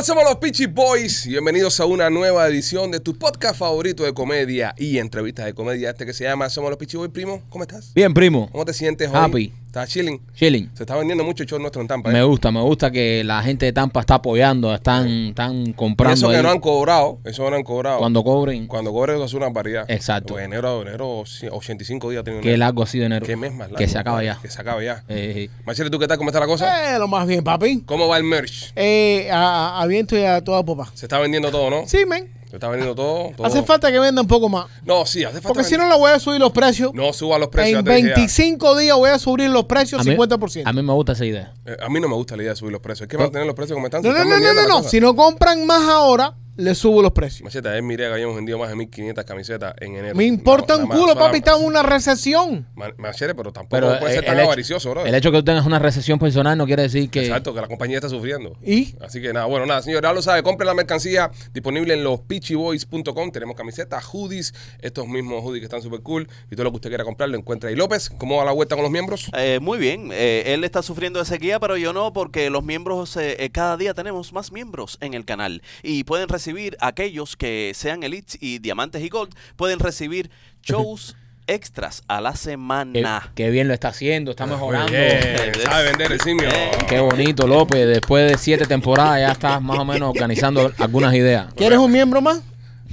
[0.00, 4.14] Hola, somos los Peachy Boys bienvenidos a una nueva edición de tu podcast favorito de
[4.14, 7.10] comedia y entrevistas de comedia, este que se llama Somos los Peachy Boys.
[7.10, 7.92] Primo, ¿cómo estás?
[7.92, 8.48] Bien, primo.
[8.50, 9.14] ¿Cómo te sientes hoy?
[9.14, 9.59] Happy.
[9.70, 10.20] ¿Estás chilling?
[10.34, 10.68] Chilling.
[10.74, 12.10] Se está vendiendo mucho el show nuestro en Tampa.
[12.10, 12.24] Me ¿eh?
[12.24, 16.14] gusta, me gusta que la gente de Tampa está apoyando, están, están Y comprando.
[16.14, 16.42] eso que ahí.
[16.42, 17.98] no han cobrado, eso no han cobrado.
[18.00, 19.84] Cuando cobren, Cuando cobres eso es una variedad.
[19.88, 20.34] Exacto.
[20.34, 23.24] Porque enero, enero, sí, 85 días tiene qué largo ha sido enero.
[23.24, 23.76] Qué mes más largo.
[23.76, 24.40] Que se acaba ya.
[24.42, 25.04] Que se acaba ya.
[25.08, 26.18] Eh, Machete, ¿tú qué tal?
[26.18, 26.96] ¿Cómo está la cosa?
[26.96, 27.82] Eh, lo más bien, papi.
[27.86, 28.72] ¿Cómo va el merch?
[28.74, 30.90] Eh, a, a- a viento y a toda popa.
[30.94, 31.86] Se está vendiendo todo, ¿no?
[31.86, 32.28] Sí, men.
[32.50, 33.30] Se está vendiendo todo.
[33.36, 33.46] todo.
[33.46, 34.66] Hace falta que venda un poco más.
[34.84, 35.48] No, sí, hace falta.
[35.48, 36.92] Porque si no, le voy a subir los precios.
[36.92, 37.78] No suba los precios.
[37.78, 38.14] en ya te dije ya.
[38.16, 40.62] 25 días voy a subir los precios a, mí, 50%.
[40.64, 41.54] a mí me gusta esa idea.
[41.64, 43.02] Eh, A mí no me gusta la idea de subir los precios.
[43.02, 44.02] Hay que mantener los precios como están.
[44.02, 44.88] se no, no, están no, no, no, no.
[44.88, 47.42] Si no compran más ahora, le subo los precios.
[47.44, 50.14] Machete, en Mirega habíamos vendido más de 1500 camisetas en enero.
[50.14, 51.38] Me importa un culo, papi.
[51.38, 52.66] Estamos en una recesión.
[52.74, 55.04] Ma- Machete, pero tampoco Pero puede ser tan el, avaricioso, bro.
[55.06, 57.22] el hecho que tú tengas una recesión personal no quiere decir que.
[57.26, 58.56] Exacto, que la compañía está sufriendo.
[58.64, 58.94] ¿Y?
[59.00, 62.20] Así que nada, bueno, nada, señor, ya lo sabe, compre la mercancía disponible en los
[62.20, 63.30] peachyboys.com.
[63.32, 66.90] Tenemos camisetas, hoodies, estos mismos hoodies que están súper cool y todo lo que usted
[66.90, 67.76] quiera comprar lo encuentra ahí.
[67.76, 69.30] López, ¿cómo va la vuelta con los miembros?
[69.36, 73.16] Eh, muy bien, eh, él está sufriendo de sequía, pero yo no, porque los miembros,
[73.16, 76.49] eh, eh, cada día tenemos más miembros en el canal y pueden recibir,
[76.80, 80.30] aquellos que sean elites y diamantes y gold, pueden recibir
[80.62, 83.32] shows extras a la semana.
[83.34, 84.92] que bien lo está haciendo, está mejorando.
[84.92, 86.48] Muy bien, sabe vender el simio.
[86.88, 87.86] Qué bonito, López.
[87.88, 91.52] Después de siete temporadas ya estás más o menos organizando algunas ideas.
[91.54, 92.40] ¿Quieres un miembro más?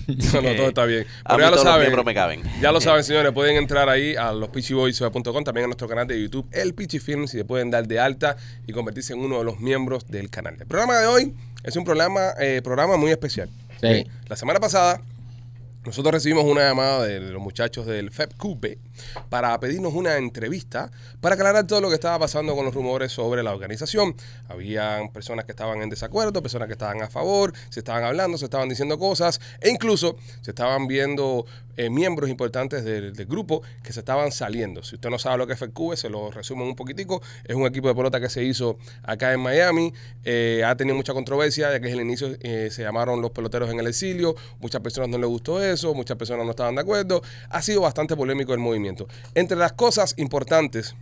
[0.33, 1.05] No, no, todo está bien.
[1.25, 1.81] A Pero mí ya lo saben.
[1.81, 2.41] miembros me caben.
[2.61, 3.31] Ya lo saben, señores.
[3.33, 7.33] Pueden entrar ahí a los peachyboys.com, también a nuestro canal de YouTube, El Peachy Films,
[7.33, 10.55] y se pueden dar de alta y convertirse en uno de los miembros del canal.
[10.59, 11.33] El programa de hoy
[11.64, 13.49] es un programa, eh, programa muy especial.
[13.81, 13.88] Sí.
[13.88, 15.02] Eh, La semana pasada
[15.88, 18.77] nosotros recibimos una llamada de los muchachos del FEPCUPE
[19.30, 23.41] para pedirnos una entrevista para aclarar todo lo que estaba pasando con los rumores sobre
[23.41, 24.13] la organización.
[24.49, 28.43] Habían personas que estaban en desacuerdo, personas que estaban a favor, se estaban hablando, se
[28.43, 31.45] estaban diciendo cosas e incluso se estaban viendo
[31.78, 34.83] eh, miembros importantes del, grupo que se estaban saliendo.
[34.83, 37.21] Si usted no sabe lo que es FEPCUBE, se lo resumo un poquitico.
[37.43, 39.93] Es un equipo de pelota que se hizo acá en Miami.
[40.23, 43.70] Eh, ha tenido mucha controversia, ya que desde el inicio eh, se llamaron los peloteros
[43.70, 44.36] en el exilio.
[44.60, 47.21] Muchas personas no les gustó eso, muchas personas no estaban de acuerdo.
[47.49, 49.08] Ha sido bastante polémico el movimiento.
[49.36, 50.95] Entre las cosas importantes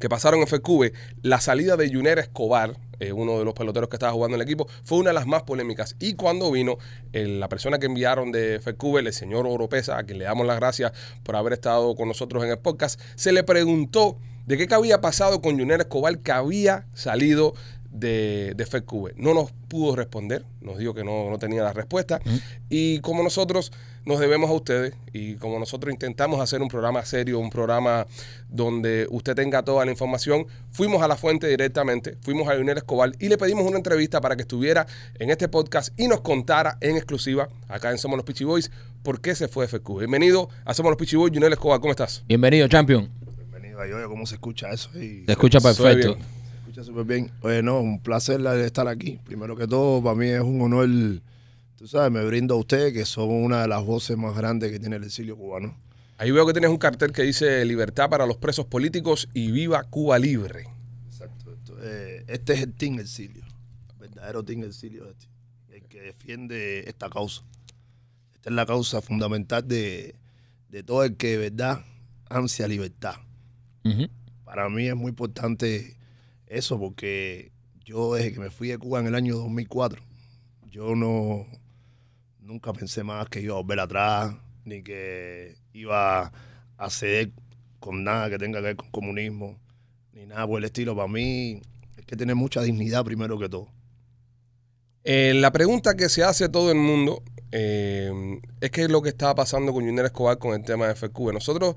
[0.00, 3.96] que pasaron en FECUBE, la salida de Juner Escobar, eh, uno de los peloteros que
[3.96, 5.94] estaba jugando en el equipo, fue una de las más polémicas.
[6.00, 6.78] Y cuando vino
[7.12, 10.92] la persona que enviaron de FECUBE, el señor Oropesa, a quien le damos las gracias
[11.22, 14.16] por haber estado con nosotros en el podcast, se le preguntó
[14.46, 17.54] de qué había pasado con Juner Escobar que había salido
[17.90, 19.14] de, de FECUBE.
[19.16, 22.20] No nos pudo responder, nos dijo que no, no tenía la respuesta.
[22.68, 23.72] Y como nosotros
[24.04, 28.06] nos debemos a ustedes y como nosotros intentamos hacer un programa serio, un programa
[28.48, 33.12] donde usted tenga toda la información, fuimos a la fuente directamente, fuimos a Lionel Escobar
[33.18, 34.86] y le pedimos una entrevista para que estuviera
[35.18, 38.70] en este podcast y nos contara en exclusiva, acá en Somos los Pichi Boys,
[39.02, 39.98] por qué se fue de FQ.
[39.98, 42.24] Bienvenido a Somos los Pichi Boys, Lionel Escobar, ¿cómo estás?
[42.26, 43.10] Bienvenido, champion.
[43.36, 44.90] Bienvenido a Yoyo, ¿cómo se escucha eso?
[44.92, 46.39] Se escucha Soy perfecto.
[46.70, 47.30] Escucha súper bien.
[47.42, 49.18] Oye, no, un placer la- estar aquí.
[49.24, 50.88] Primero que todo, para mí es un honor,
[51.76, 54.78] tú sabes, me brindo a ustedes que son una de las voces más grandes que
[54.78, 55.76] tiene el exilio cubano.
[56.18, 59.82] Ahí veo que tienes un cartel que dice libertad para los presos políticos y viva
[59.84, 60.66] Cuba libre.
[61.06, 61.52] Exacto.
[61.52, 63.42] Esto es- este es el Team Exilio,
[63.94, 65.26] el verdadero Team Exilio, este,
[65.74, 67.42] el que defiende esta causa.
[68.34, 70.14] Esta es la causa fundamental de,
[70.68, 71.84] de todo el que de verdad
[72.28, 73.14] ansia libertad.
[74.44, 75.96] Para mí es muy importante
[76.50, 77.52] eso porque
[77.84, 80.02] yo desde que me fui de Cuba en el año 2004,
[80.68, 81.46] yo no
[82.40, 84.34] nunca pensé más que iba a volver atrás,
[84.64, 86.32] ni que iba
[86.76, 87.30] a ceder
[87.78, 89.58] con nada que tenga que ver con comunismo,
[90.12, 90.96] ni nada por el estilo.
[90.96, 91.62] Para mí
[91.96, 93.68] hay que tener mucha dignidad primero que todo.
[95.04, 97.22] Eh, la pregunta que se hace todo el mundo
[97.52, 100.94] eh, es qué es lo que estaba pasando con Junior Escobar con el tema de
[100.96, 101.32] FQ.
[101.32, 101.76] Nosotros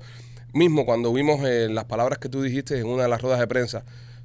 [0.52, 3.46] mismo cuando vimos eh, las palabras que tú dijiste en una de las ruedas de
[3.46, 3.84] prensa,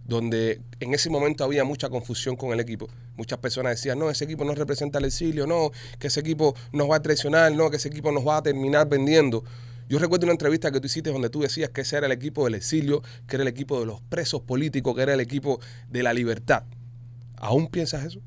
[0.09, 2.89] donde en ese momento había mucha confusión con el equipo.
[3.15, 6.89] Muchas personas decían, no, ese equipo no representa al exilio, no, que ese equipo nos
[6.89, 9.43] va a traicionar, no, que ese equipo nos va a terminar vendiendo.
[9.87, 12.45] Yo recuerdo una entrevista que tú hiciste donde tú decías que ese era el equipo
[12.45, 15.59] del exilio, que era el equipo de los presos políticos, que era el equipo
[15.89, 16.63] de la libertad.
[17.37, 18.19] ¿Aún piensas eso?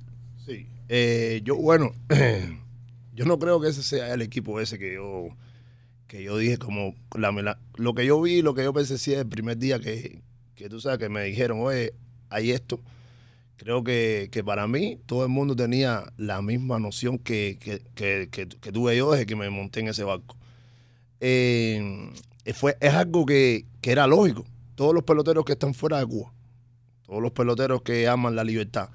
[0.47, 0.67] Sí.
[0.89, 1.93] Eh, yo, bueno,
[3.15, 5.29] yo no creo que ese sea el equipo ese que yo,
[6.07, 9.29] que yo dije como la, lo que yo vi, lo que yo pensé sí el
[9.29, 10.21] primer día que,
[10.63, 11.93] que tú sabes que me dijeron, oye,
[12.31, 12.79] hay esto.
[13.57, 18.73] Creo que, que para mí todo el mundo tenía la misma noción que, que, que,
[18.73, 20.37] tuve yo desde que me monté en ese barco.
[21.19, 22.13] Eh,
[22.55, 24.45] fue, es algo que, que era lógico.
[24.77, 26.33] Todos los peloteros que están fuera de Cuba,
[27.07, 28.91] todos los peloteros que aman la libertad,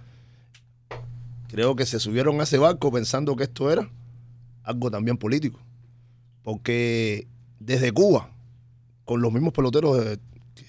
[1.49, 3.89] creo que se subieron a ese barco pensando que esto era
[4.63, 5.59] algo también político.
[6.43, 7.27] Porque
[7.59, 8.31] desde Cuba,
[9.03, 10.17] con los mismos peloteros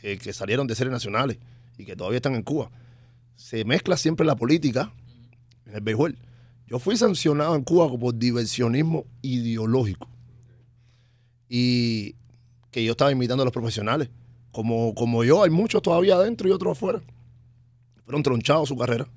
[0.01, 1.39] que, que salieron de series nacionales
[1.77, 2.71] y que todavía están en Cuba,
[3.37, 4.93] se mezcla siempre la política
[5.67, 6.19] en el béisbol.
[6.67, 10.09] Yo fui sancionado en Cuba por diversionismo ideológico.
[11.49, 12.17] Y
[12.71, 14.11] que yo estaba imitando a los profesionales.
[14.53, 17.01] Como, como yo, hay muchos todavía adentro y otros afuera.
[18.05, 19.09] Fueron tronchados su carrera.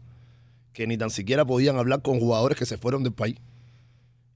[0.72, 3.36] Que ni tan siquiera podían hablar con jugadores que se fueron del país.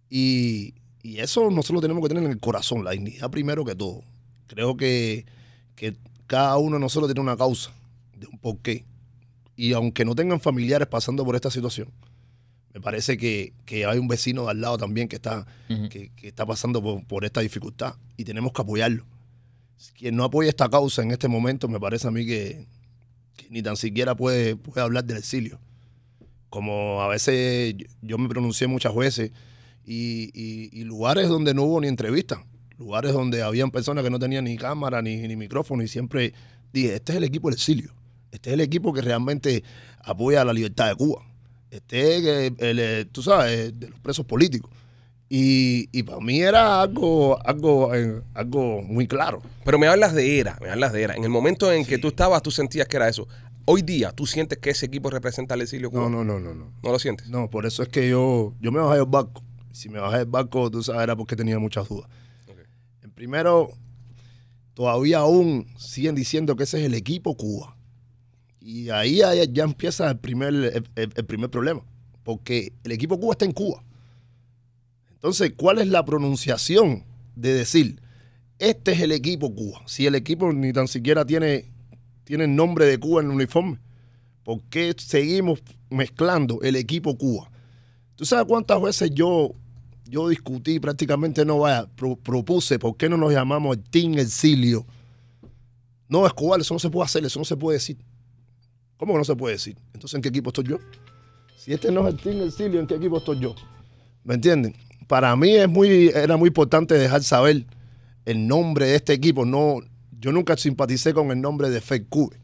[0.10, 4.04] Y, y eso nosotros tenemos que tener en el corazón, la dignidad primero que todo.
[4.48, 5.26] Creo que,
[5.76, 5.96] que
[6.28, 7.72] cada uno de nosotros tiene una causa,
[8.18, 8.86] de un porqué.
[9.56, 11.90] Y aunque no tengan familiares pasando por esta situación,
[12.74, 15.46] me parece que, que hay un vecino de al lado también que está,
[15.90, 19.06] que, que está pasando por, por esta dificultad y tenemos que apoyarlo.
[19.98, 22.66] Quien no apoya esta causa en este momento, me parece a mí que,
[23.38, 25.60] que ni tan siquiera puede, puede hablar del exilio.
[26.50, 29.32] Como a veces yo, yo me pronuncié muchas veces
[29.86, 32.44] y, y- y lugares donde no hubo ni entrevista,
[32.78, 36.34] lugares donde habían personas que no tenían ni cámara ni, ni micrófono y siempre
[36.74, 37.92] dije, este es el equipo del exilio,
[38.32, 39.64] este es el equipo que realmente
[40.04, 41.24] apoya la libertad de Cuba,
[41.72, 44.72] este es el, el, eh, tú sabes, de los presos políticos.
[45.28, 49.42] Y, y para mí era algo, algo, eh, algo muy claro.
[49.64, 51.16] Pero me hablas de era, me hablas de era.
[51.16, 53.28] En el momento en que tú estabas, tú sentías que era eso.
[53.66, 56.24] Hoy día, ¿tú sientes que ese equipo representa al exilio No, cubano?
[56.24, 56.72] no, no, no, no.
[56.84, 57.28] ¿No lo sientes?
[57.28, 59.42] No, por eso es que yo, yo me bajé del barco.
[59.72, 62.08] Si me bajé del barco, tú sabes, era porque tenía muchas dudas.
[63.16, 63.72] Primero,
[64.74, 67.76] todavía aún siguen diciendo que ese es el equipo Cuba.
[68.60, 69.22] Y ahí,
[69.52, 71.82] ya empieza el primer, el primer problema.
[72.24, 73.84] Porque el equipo Cuba está en Cuba.
[75.26, 77.04] Entonces, ¿cuál es la pronunciación
[77.36, 78.00] de decir,
[78.60, 79.82] este es el equipo Cuba?
[79.88, 81.72] Si el equipo ni tan siquiera tiene,
[82.26, 83.80] tiene el nombre de Cuba en el uniforme.
[84.44, 87.50] ¿Por qué seguimos mezclando el equipo Cuba?
[88.16, 89.56] ¿Tú sabes cuántas veces yo,
[90.06, 94.86] yo discutí, prácticamente no vaya, pro- propuse, ¿por qué no nos llamamos el Team Exilio?
[96.08, 97.98] No, Escobar, eso no se puede hacer, eso no se puede decir.
[98.98, 99.78] ¿Cómo que no se puede decir?
[99.94, 100.78] Entonces, ¿en qué equipo estoy yo?
[101.58, 103.56] Si este no es el Team Exilio, ¿en qué equipo estoy yo?
[104.24, 104.76] ¿Me entienden?
[105.08, 107.66] Para mí es muy, era muy importante dejar saber
[108.26, 109.46] el nombre de este equipo.
[109.46, 109.80] No,
[110.20, 112.38] yo nunca simpaticé con el nombre de Fed Cube.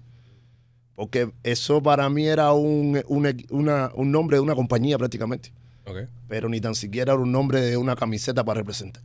[0.96, 3.46] Porque eso para mí era un, un
[3.94, 5.52] un nombre de una compañía prácticamente.
[6.27, 9.03] Pero ni tan siquiera era un nombre de una camiseta para representar.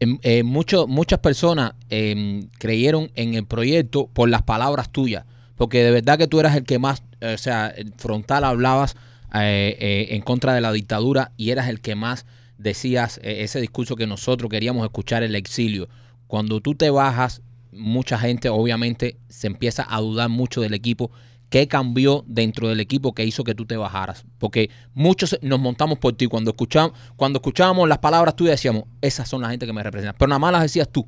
[0.00, 5.24] Em, eh, mucho- muchas personas em, creyeron en el proyecto por las palabras tuyas,
[5.56, 8.96] porque de verdad que tú eras el que más, eh, o sea, frontal hablabas
[9.34, 12.26] eh, eh, en contra de la dictadura y eras el que más
[12.58, 15.88] decías eh, ese discurso que nosotros queríamos escuchar en el exilio.
[16.26, 17.40] Cuando tú te bajas,
[17.72, 21.10] mucha gente obviamente se empieza a dudar mucho del equipo.
[21.52, 24.24] ¿Qué cambió dentro del equipo que hizo que tú te bajaras?
[24.38, 26.26] Porque muchos nos montamos por ti.
[26.26, 30.16] Cuando escuchamos, cuando escuchábamos las palabras tuyas decíamos, esas son la gente que me representan.
[30.18, 31.06] Pero nada más las decías tú.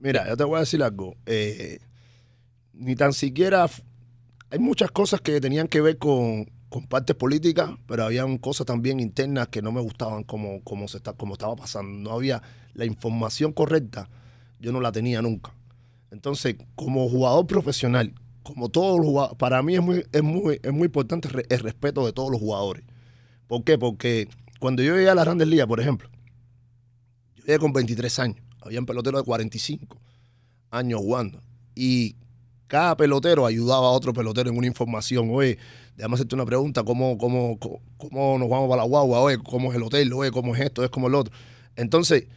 [0.00, 1.16] Mira, yo te voy a decir algo.
[1.24, 1.78] eh,
[2.74, 3.70] ni tan siquiera.
[4.50, 6.50] Hay muchas cosas que tenían que ver con,
[6.90, 10.84] partes políticas, pero habían cosas también internas que no me gustaban como, como,
[11.16, 12.10] como estaba pasando.
[12.10, 12.42] No había
[12.74, 14.10] la información correcta,
[14.60, 15.54] yo no la tenía nunca.
[16.10, 20.72] Entonces, como jugador profesional, como todos los jugadores, para mí es muy, es muy, es
[20.72, 22.84] muy importante el respeto de todos los jugadores.
[23.46, 23.78] ¿Por qué?
[23.78, 24.28] Porque
[24.60, 26.08] cuando yo llegué a la Grandes Ligas, por ejemplo,
[27.36, 28.44] yo llegué con 23 años.
[28.60, 29.98] Habían peloteros de 45
[30.70, 31.42] años jugando.
[31.74, 32.16] Y
[32.66, 35.28] cada pelotero ayudaba a otro pelotero en una información.
[35.30, 35.58] Oye,
[35.96, 36.82] déjame hacerte una pregunta.
[36.82, 39.20] ¿Cómo, cómo, cómo, cómo nos vamos para la guagua?
[39.20, 40.12] Oye, ¿cómo es el hotel?
[40.12, 40.82] Oye, ¿cómo es esto?
[40.82, 41.34] Es como el otro.
[41.76, 42.28] Entonces,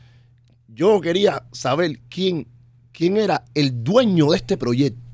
[0.68, 2.48] yo quería saber quién,
[2.92, 5.05] quién era el dueño de este proyecto.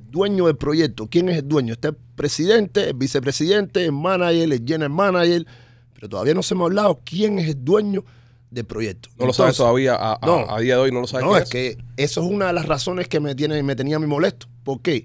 [0.00, 1.06] El dueño del proyecto.
[1.08, 1.72] ¿Quién es el dueño?
[1.74, 5.46] Este presidente, el vicepresidente, el manager, el general manager.
[5.94, 8.04] Pero todavía no se me ha hablado quién es el dueño
[8.50, 9.08] del proyecto.
[9.18, 9.94] No lo sabes todavía.
[9.94, 10.50] A, a- no.
[10.50, 11.26] a día de hoy no lo sabes.
[11.26, 13.98] no, es que eso es una de las razones que me, tiene, me tenía a
[13.98, 14.46] mí molesto.
[14.64, 15.04] ¿Por qué?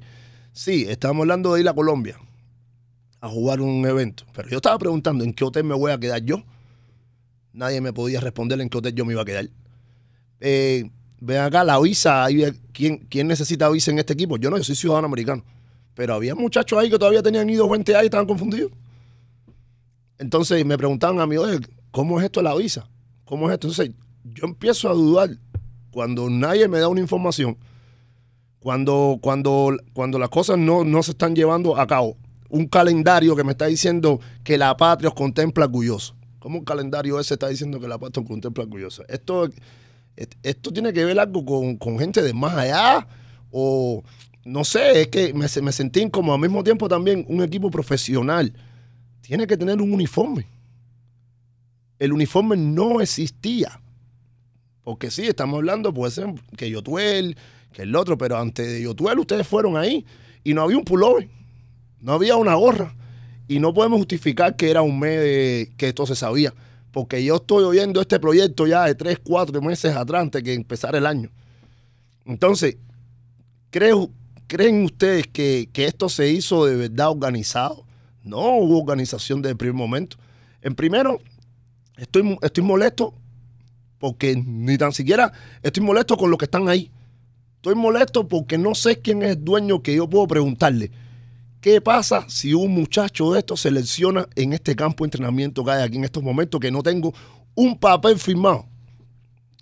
[0.53, 2.17] Sí, estábamos hablando de ir a Colombia
[3.21, 6.21] a jugar un evento, pero yo estaba preguntando en qué hotel me voy a quedar
[6.23, 6.43] yo.
[7.53, 9.49] Nadie me podía responder en qué hotel yo me iba a quedar.
[10.39, 12.25] Eh, ven acá, la visa,
[12.71, 14.37] ¿quién, ¿quién necesita visa en este equipo?
[14.37, 15.43] Yo no, yo soy ciudadano americano.
[15.93, 18.71] Pero había muchachos ahí que todavía tenían ido 20 años y estaban confundidos.
[20.17, 21.59] Entonces me preguntaban a mí, oye,
[21.91, 22.87] ¿cómo es esto la visa?
[23.25, 23.67] ¿Cómo es esto?
[23.67, 23.95] Entonces
[24.33, 25.29] yo empiezo a dudar
[25.91, 27.57] cuando nadie me da una información,
[28.59, 32.17] cuando, cuando, cuando las cosas no, no se están llevando a cabo.
[32.49, 36.15] Un calendario que me está diciendo que la patria os contempla orgulloso.
[36.39, 39.03] ¿Cómo un calendario ese está diciendo que la patria os contempla orgulloso?
[39.07, 39.53] Esto, et-
[40.15, 43.07] esto tiene que ver algo con, con gente de más allá
[43.51, 44.03] o
[44.45, 48.53] no sé, es que me, me sentí como al mismo tiempo también un equipo profesional
[49.21, 50.45] tiene que tener un uniforme.
[51.97, 53.81] El uniforme no existía.
[54.83, 57.35] Porque sí, estamos hablando, puede ser que Yotuel,
[57.73, 60.05] que el otro, pero antes de Yotuel ustedes fueron ahí
[60.43, 61.27] y no había un pullover,
[61.99, 62.95] no había una gorra.
[63.47, 66.53] Y no podemos justificar que era un mes que esto se sabía.
[66.95, 70.97] Porque yo estoy oyendo este proyecto ya de tres, cuatro meses atrás antes que empezara
[70.97, 71.29] el año.
[72.23, 72.77] Entonces,
[73.69, 77.85] ¿creen ustedes que, que esto se hizo de verdad organizado?
[78.23, 80.15] No hubo organización desde el primer momento.
[80.61, 81.19] En primero,
[81.97, 83.13] estoy, estoy molesto
[83.97, 85.33] porque ni tan siquiera
[85.63, 86.89] estoy molesto con los que están ahí.
[87.57, 90.91] Estoy molesto porque no sé quién es el dueño que yo puedo preguntarle.
[91.65, 95.71] ¿Qué pasa si un muchacho de estos se lesiona en este campo de entrenamiento que
[95.71, 97.11] hay aquí en estos momentos que no tengo
[97.55, 98.67] un papel firmado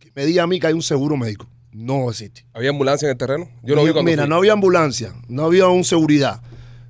[0.01, 1.48] que me diga a mí que hay un seguro médico?
[1.72, 2.45] No existe.
[2.51, 3.50] ¿Había ambulancia en el terreno?
[3.63, 4.29] Yo no vi Mira, fui.
[4.29, 6.41] no había ambulancia, no había un seguridad,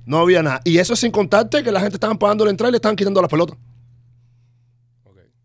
[0.04, 0.60] no había nada.
[0.64, 3.22] Y eso sin contarte que la gente estaban pagando la entrada y le estaban quitando
[3.22, 3.56] las pelotas.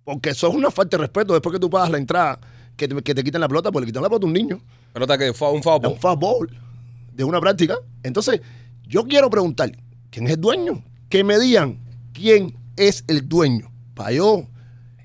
[0.04, 2.40] Porque eso es una falta de respeto después que tú pagas la entrada,
[2.76, 4.60] que te, que te quiten la pelota, porque le quitan la pelota a un niño.
[4.94, 5.60] Pelota que fue un.
[5.60, 6.50] Es un fastball
[7.14, 7.78] de una práctica.
[8.02, 8.42] Entonces,
[8.90, 9.72] yo quiero preguntar,
[10.10, 10.84] ¿quién es el dueño?
[11.08, 11.80] Que me digan
[12.12, 13.72] quién es el dueño.
[13.94, 14.48] Para yo,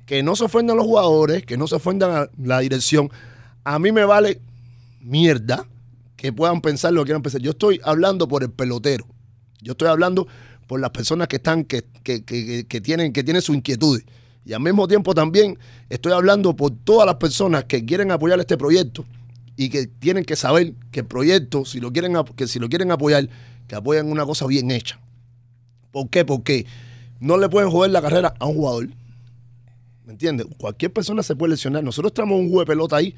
[0.07, 3.11] que no se ofendan los jugadores, que no se ofendan la dirección.
[3.62, 4.41] A mí me vale
[5.00, 5.67] mierda
[6.17, 7.41] que puedan pensar lo que quieran pensar.
[7.41, 9.07] Yo estoy hablando por el pelotero.
[9.61, 10.26] Yo estoy hablando
[10.67, 14.05] por las personas que están, que, que- que- que tienen, que tienen sus inquietudes.
[14.47, 18.57] Y al mismo tiempo también estoy hablando por todas las personas que quieren apoyar este
[18.57, 19.05] proyecto
[19.57, 22.91] y que tienen que saber que el proyecto, si lo quieren, que si lo quieren
[22.91, 23.29] apoyar,
[23.66, 24.99] que apoyan una cosa bien hecha.
[25.90, 26.25] ¿Por qué?
[26.25, 26.66] Porque
[27.21, 28.88] no le pueden joder la carrera a un jugador.
[30.04, 30.47] ¿Me entiendes?
[30.59, 31.83] Cualquier persona se puede lesionar.
[31.83, 33.14] Nosotros estamos un juego de pelota ahí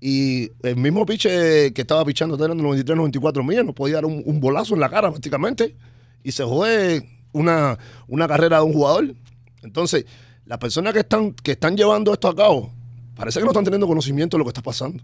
[0.00, 4.06] y el mismo piche que estaba pichando, estaba dando 93, 94 millas, nos podía dar
[4.06, 5.76] un, un bolazo en la cara prácticamente
[6.22, 9.14] y se jode una, una carrera de un jugador.
[9.62, 10.06] Entonces,
[10.46, 12.72] las personas que están, que están llevando esto a cabo,
[13.14, 15.02] parece que no están teniendo conocimiento de lo que está pasando.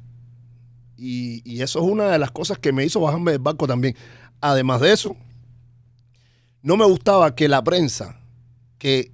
[0.97, 3.95] Y, y eso es una de las cosas que me hizo bajarme del barco también.
[4.41, 5.17] Además de eso,
[6.63, 8.21] no me gustaba que la prensa,
[8.79, 9.13] que,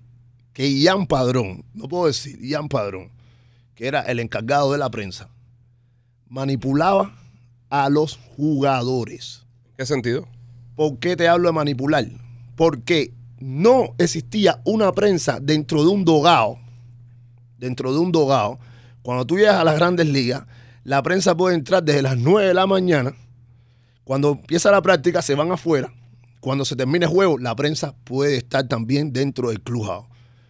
[0.52, 3.10] que Ian Padrón, no puedo decir, Ian Padrón,
[3.74, 5.28] que era el encargado de la prensa,
[6.28, 7.14] manipulaba
[7.68, 9.44] a los jugadores.
[9.76, 10.26] ¿Qué sentido?
[10.76, 12.06] ¿Por qué te hablo de manipular?
[12.56, 16.58] Porque no existía una prensa dentro de un dogao.
[17.58, 18.58] Dentro de un dogao.
[19.02, 20.44] Cuando tú llegas a las grandes ligas,
[20.84, 23.14] la prensa puede entrar desde las 9 de la mañana.
[24.04, 25.92] Cuando empieza la práctica, se van afuera.
[26.40, 30.06] Cuando se termine el juego, la prensa puede estar también dentro del clubhouse.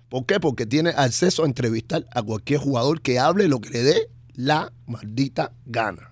[0.09, 0.41] ¿Por qué?
[0.41, 4.73] Porque tiene acceso a entrevistar a cualquier jugador que hable lo que le dé la
[4.87, 6.11] maldita gana.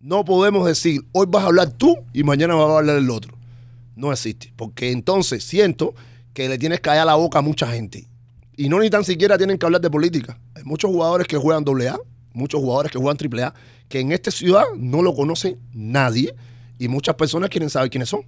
[0.00, 3.36] No podemos decir, hoy vas a hablar tú y mañana va a hablar el otro.
[3.96, 4.52] No existe.
[4.56, 5.94] Porque entonces siento
[6.32, 8.06] que le tienes que callar la boca a mucha gente.
[8.56, 10.38] Y no ni tan siquiera tienen que hablar de política.
[10.54, 11.98] Hay muchos jugadores que juegan AA,
[12.32, 13.54] muchos jugadores que juegan AAA,
[13.88, 16.34] que en esta ciudad no lo conoce nadie
[16.78, 18.22] y muchas personas quieren saber quiénes son.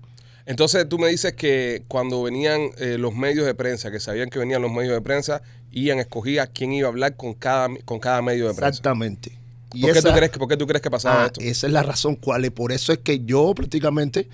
[0.47, 4.39] Entonces tú me dices que cuando venían eh, los medios de prensa, que sabían que
[4.39, 8.23] venían los medios de prensa, Ian escogía quién iba a hablar con cada, con cada
[8.23, 8.69] medio de prensa.
[8.69, 9.33] Exactamente.
[9.75, 11.41] Y ¿Por qué, tú esa- crees, que- ¿Por qué tú crees que pasaba Ah, esto?
[11.43, 12.51] Esa es la razón cuál es.
[12.53, 14.27] Por eso es que yo prácticamente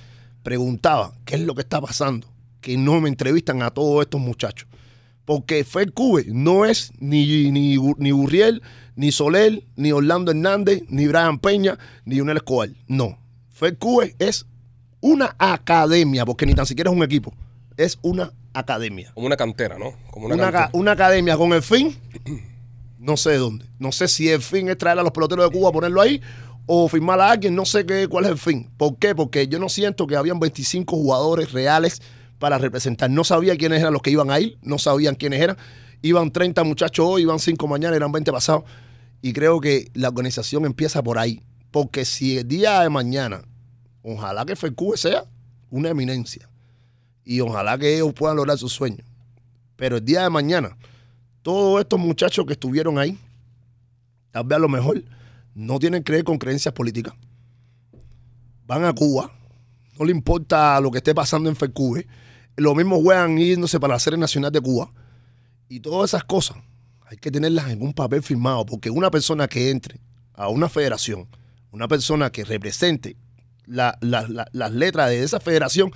[0.45, 2.29] preguntaba qué es lo que está pasando.
[2.61, 4.69] Que no me entrevistan a todos estos muchachos.
[5.25, 8.63] Porque Fer Cube no es ni, ni, ni Burriel,
[8.97, 12.69] ni Soler, ni Orlando Hernández, ni Brian Peña, ni Unel Escobar.
[12.87, 13.19] No.
[13.51, 14.47] Fer Cube es
[15.01, 17.33] una academia, porque ni tan siquiera es un equipo.
[17.77, 19.95] Es una academia Como una cantera, ¿no?
[20.11, 20.71] Como una, una, cantera.
[20.71, 21.97] ca- una academia con el fin,
[22.99, 23.65] no sé de dónde.
[23.79, 26.21] No sé si el fin es traer a los peloteros de Cuba, ponerlo ahí,
[26.67, 28.71] o firmar a alguien, no sé qué, cuál es el fin.
[28.77, 29.15] ¿Por qué?
[29.15, 32.01] Porque yo no siento que habían 25 jugadores reales
[32.45, 33.09] para representar.
[33.09, 35.57] No sabía quiénes eran los que iban a ir, no sabían quiénes eran.
[36.03, 38.65] Iban 30 muchachos hoy, iban 5 mañana, eran 20 pasados.
[39.23, 41.41] Y creo que la organización empieza por ahí.
[41.71, 43.41] Porque si el día de mañana,
[44.03, 45.25] ojalá que FECUBE sea
[45.71, 46.51] una eminencia.
[47.25, 49.07] Y ojalá que ellos puedan lograr sus sueños.
[49.77, 50.77] Pero el día de mañana,
[51.41, 53.19] todos estos muchachos que estuvieron ahí,
[54.33, 55.03] tal vez a lo mejor
[55.55, 57.15] no tienen que ver con creencias políticas.
[58.67, 59.33] Van a Cuba,
[59.99, 62.07] no le importa lo que esté pasando en FECUBE.
[62.57, 64.93] Lo mismo juegan yéndose para la serie nacional de Cuba.
[65.69, 66.57] Y todas esas cosas
[67.07, 70.01] hay que tenerlas en un papel firmado, porque una persona que entre
[70.35, 71.27] a una federación,
[71.71, 73.17] una persona que represente
[73.67, 75.91] la- la- la- las letras de esa federación,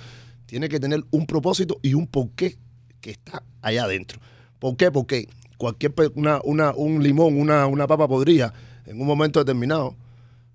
[0.45, 2.57] tiene que tener un propósito y un porqué
[3.01, 4.19] que está allá adentro.
[4.59, 4.91] ¿Por qué?
[4.91, 8.53] Porque cualquier una, una- un limón, una, una papa podrida,
[8.85, 9.95] en un momento determinado,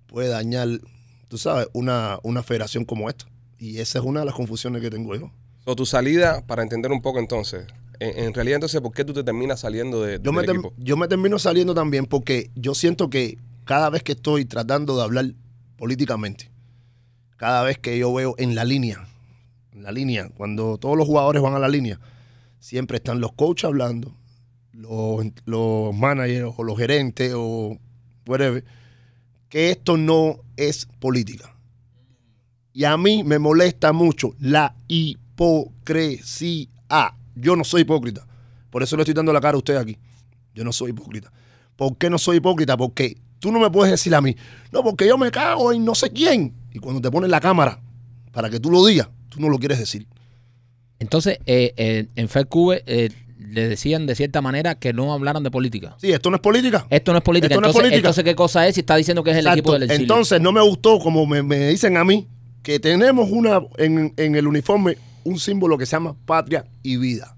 [0.07, 0.67] puede dañar,
[1.29, 3.25] tú sabes, una, una federación como esta.
[3.57, 5.31] Y esa es una de las confusiones que tengo yo.
[5.65, 7.65] O tu salida, para entender un poco entonces,
[7.99, 10.73] en, en realidad entonces, ¿por qué tú te terminas saliendo de, Yo me, del equipo?
[10.77, 15.03] yo me termino saliendo también porque yo siento que cada vez que estoy tratando de
[15.03, 15.25] hablar
[15.77, 16.51] políticamente,
[17.37, 19.07] cada vez que yo veo en la línea,
[19.73, 21.99] en la línea, cuando todos los jugadores van a la línea,
[22.59, 24.15] siempre están los coaches hablando,
[24.71, 27.77] los, los managers o los gerentes o
[28.27, 28.63] whatever,
[29.49, 31.55] que esto no es política.
[32.73, 35.24] Y a mí me molesta mucho la hipocresía.
[37.35, 38.25] Yo no soy hipócrita.
[38.69, 39.97] Por eso le estoy dando la cara a usted aquí.
[40.53, 41.31] Yo no soy hipócrita.
[41.75, 42.77] ¿Por qué no soy hipócrita?
[42.77, 44.35] Porque tú no me puedes decir a mí,
[44.71, 46.53] no, porque yo me cago en no sé quién.
[46.73, 47.79] Y cuando te ponen la cámara
[48.31, 50.07] para que tú lo digas, tú no lo quieres decir.
[50.99, 55.51] Entonces, eh, eh, en FedCube eh, le decían de cierta manera que no hablaran de
[55.51, 55.95] política.
[55.99, 56.87] Sí, esto no es política.
[56.89, 57.53] Esto no es política.
[57.53, 57.97] Esto no es entonces, política.
[57.97, 59.59] entonces, ¿qué cosa es si está diciendo que es el Exacto.
[59.59, 60.03] equipo del exilio?
[60.03, 62.27] Entonces no me gustó, como me, me dicen a mí,
[62.63, 67.35] que tenemos una en, en el uniforme un símbolo que se llama patria y vida.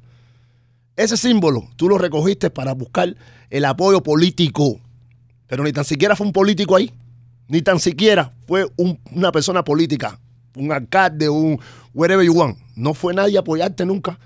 [0.96, 3.16] Ese símbolo tú lo recogiste para buscar
[3.50, 4.80] el apoyo político,
[5.48, 6.92] pero ni tan siquiera fue un político ahí,
[7.48, 10.20] ni tan siquiera fue un- una persona política,
[10.56, 11.60] un alcalde, un
[11.94, 12.58] wherever you want.
[12.76, 14.20] No fue nadie apoyarte nunca.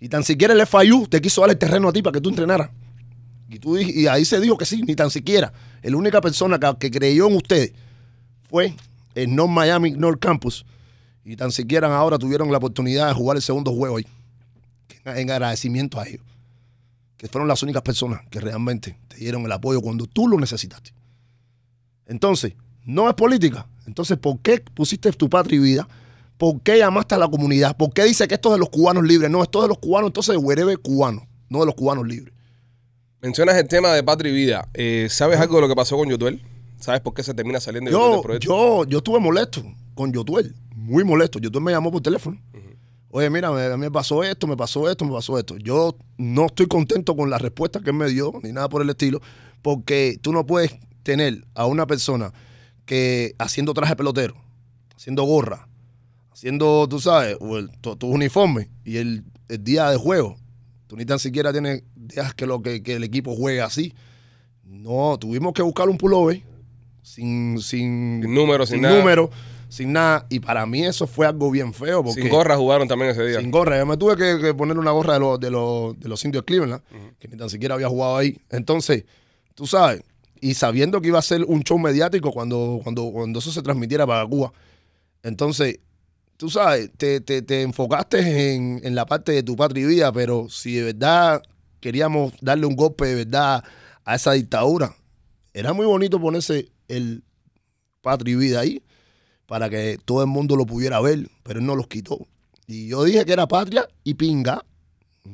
[0.00, 2.28] Y tan siquiera el FIU te quiso dar el terreno a ti para que tú
[2.30, 2.70] entrenaras.
[3.48, 5.52] Y, tú, y ahí se dijo que sí, ni tan siquiera.
[5.82, 7.72] La única persona que, que creyó en ustedes
[8.48, 8.74] fue
[9.14, 10.64] el North Miami North Campus.
[11.24, 14.06] Y tan siquiera ahora tuvieron la oportunidad de jugar el segundo juego ahí.
[15.04, 16.22] En, en agradecimiento a ellos.
[17.16, 20.92] Que fueron las únicas personas que realmente te dieron el apoyo cuando tú lo necesitaste.
[22.06, 23.66] Entonces, no es política.
[23.86, 25.88] Entonces, ¿por qué pusiste tu patria y vida?
[26.36, 27.76] ¿Por qué llamaste a la comunidad?
[27.76, 29.30] ¿Por qué dice que esto es de los cubanos libres?
[29.30, 32.34] No, esto es de los cubanos, entonces de cubano, no de los cubanos libres.
[33.20, 34.68] Mencionas el tema de Patria y Vida.
[34.74, 36.42] Eh, ¿Sabes algo de lo que pasó con Yotuel?
[36.80, 38.46] ¿Sabes por qué se termina saliendo Yotuel del Yo, proyecto?
[38.48, 39.62] yo, yo estuve molesto
[39.94, 40.52] con Yotuel,
[40.82, 41.38] muy molesto.
[41.38, 42.40] Yotuel me llamó por teléfono.
[43.14, 45.56] Oye, mira, me, a mí me pasó esto, me pasó esto, me pasó esto.
[45.58, 48.88] Yo no estoy contento con la respuesta que él me dio, ni nada por el
[48.88, 49.20] estilo,
[49.60, 52.32] porque tú no puedes tener a una persona
[52.86, 54.34] que haciendo traje pelotero,
[54.96, 55.68] haciendo gorra,
[56.32, 60.36] haciendo, tú sabes, o el- tu, tu uniforme y el, el día de juego,
[60.86, 63.92] tú ni tan siquiera tienes días que, lo, que, que el equipo juegue así.
[64.64, 66.42] No, tuvimos que buscar un pullover
[67.02, 68.96] sin, sin, Sin número, sin nada.
[68.98, 69.30] número,
[69.72, 70.26] sin nada.
[70.28, 72.02] Y para mí eso fue algo bien feo.
[72.04, 73.40] Porque Sin gorra jugaron también ese día.
[73.40, 73.78] Sin gorra.
[73.78, 76.42] Yo me tuve que, que poner una gorra de los, de los, de los indios
[76.42, 76.82] de Cleveland,
[77.18, 78.38] que ni tan siquiera había jugado ahí.
[78.50, 79.04] Entonces,
[79.54, 80.02] tú sabes,
[80.40, 84.06] y sabiendo que iba a ser un show mediático cuando, cuando, cuando eso se transmitiera
[84.06, 84.52] para Cuba.
[85.22, 85.78] Entonces,
[86.36, 90.12] tú sabes, te, te- te enfocaste en, en la parte de tu patria y vida,
[90.12, 91.42] pero si de verdad
[91.80, 93.64] queríamos darle un golpe de verdad
[94.04, 94.94] a esa dictadura,
[95.54, 97.22] era muy bonito ponerse el
[98.00, 98.82] patria y vida ahí
[99.52, 102.26] para que todo el mundo lo pudiera ver, pero él no los quitó.
[102.66, 104.64] Y yo dije que era patria y pinga.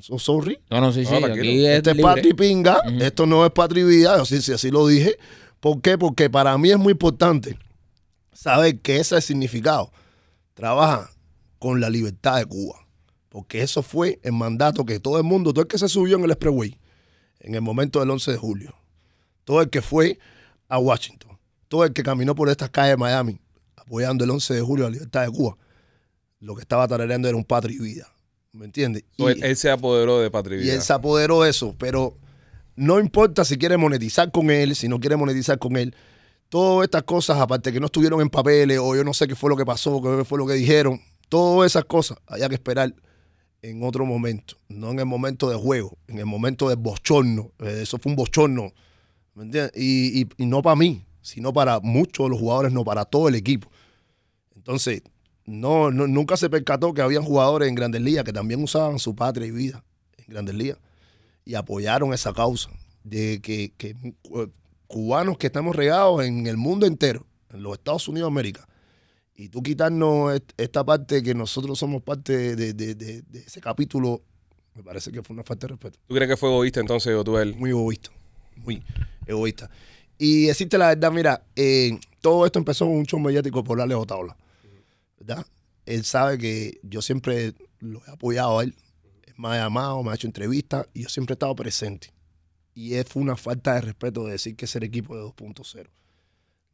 [0.00, 0.58] So sorry.
[0.70, 1.14] No, no, sí, sí.
[1.14, 2.80] Aquí es Este es patria y pinga.
[3.00, 4.20] Esto no es patria y vida.
[4.20, 5.16] Así, sí, así lo dije.
[5.60, 5.96] ¿Por qué?
[5.96, 7.56] Porque para mí es muy importante
[8.32, 9.92] saber que ese significado
[10.54, 11.10] trabaja
[11.60, 12.74] con la libertad de Cuba.
[13.28, 16.24] Porque eso fue el mandato que todo el mundo, todo el que se subió en
[16.24, 16.76] el Expressway
[17.38, 18.74] en el momento del 11 de julio,
[19.44, 20.18] todo el que fue
[20.68, 23.38] a Washington, todo el que caminó por estas calles de Miami
[23.88, 25.56] apoyando el 11 de julio la libertad de Cuba,
[26.40, 28.06] lo que estaba tarareando era un patria y vida.
[28.52, 29.04] ¿Me entiendes?
[29.16, 30.74] So, él, él se apoderó de Patria y y Vida.
[30.74, 32.16] él se apoderó de eso, pero
[32.76, 35.94] no importa si quiere monetizar con él, si no quiere monetizar con él.
[36.48, 39.50] Todas estas cosas, aparte que no estuvieron en papeles o yo no sé qué fue
[39.50, 42.94] lo que pasó, qué fue lo que dijeron, todas esas cosas había que esperar
[43.60, 47.52] en otro momento, no en el momento de juego, en el momento de bochorno.
[47.58, 48.72] Eh, Eso fue un bochorno,
[49.34, 49.72] ¿me entiendes?
[49.74, 53.28] Y, y- y no para mí, sino para muchos de los jugadores, no para todo
[53.28, 53.68] el equipo.
[54.68, 55.02] Entonces,
[55.46, 59.16] no, no- nunca se percató que habían jugadores en Grandes Ligas que también usaban su
[59.16, 59.82] patria y vida
[60.18, 60.76] en Grandes Ligas
[61.46, 62.68] y apoyaron esa causa
[63.02, 63.96] de que, que,
[64.34, 64.48] eh,
[64.86, 68.68] cubanos que estamos regados en el mundo entero, en los Estados Unidos de América,
[69.34, 73.62] y tú quitarnos est- esta parte que nosotros somos parte de, de- de- de ese
[73.62, 74.20] capítulo,
[74.74, 75.98] me parece que fue una falta de respeto.
[76.06, 77.54] ¿Tú crees que fue egoísta entonces Yotuel?
[77.56, 78.10] Muy egoísta,
[78.56, 78.82] muy
[79.26, 79.70] egoísta.
[80.18, 84.04] Y decirte la verdad, mira, eh, todo esto empezó con un show mediático por Alejo
[84.04, 84.36] Tabla,
[85.18, 85.46] ¿verdad?
[85.86, 88.74] Él sabe que yo siempre lo he apoyado a él.
[89.36, 92.12] Me ha llamado, me ha hecho entrevistas y yo siempre he estado presente.
[92.74, 95.88] Y es una falta de respeto de decir que es el equipo de 2.0.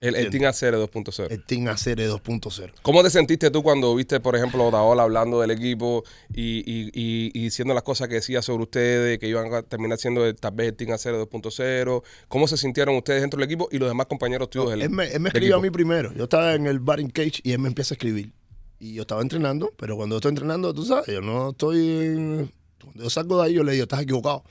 [0.05, 1.27] El, el Team ACR 2.0.
[1.31, 2.73] El Team ACR 2.0.
[2.83, 7.31] ¿Cómo te sentiste tú cuando viste, por ejemplo, Otaola hablando del equipo y, y, y-
[7.33, 10.53] y diciendo las cosas que decía sobre ustedes, que iban a terminar siendo el, tal
[10.55, 12.03] vez el Team ACR 2.0?
[12.29, 15.07] ¿Cómo se sintieron ustedes dentro del equipo y los demás compañeros tuyos del Él me,
[15.13, 16.13] él me escribió a mí primero.
[16.13, 18.33] Yo estaba en el batting cage y él me empieza a escribir.
[18.81, 22.51] Y yo estaba entrenando, pero cuando yo estoy entrenando, tú sabes, yo no estoy.
[22.83, 24.45] Cuando yo salgo de ahí, yo le digo, estás equivocado.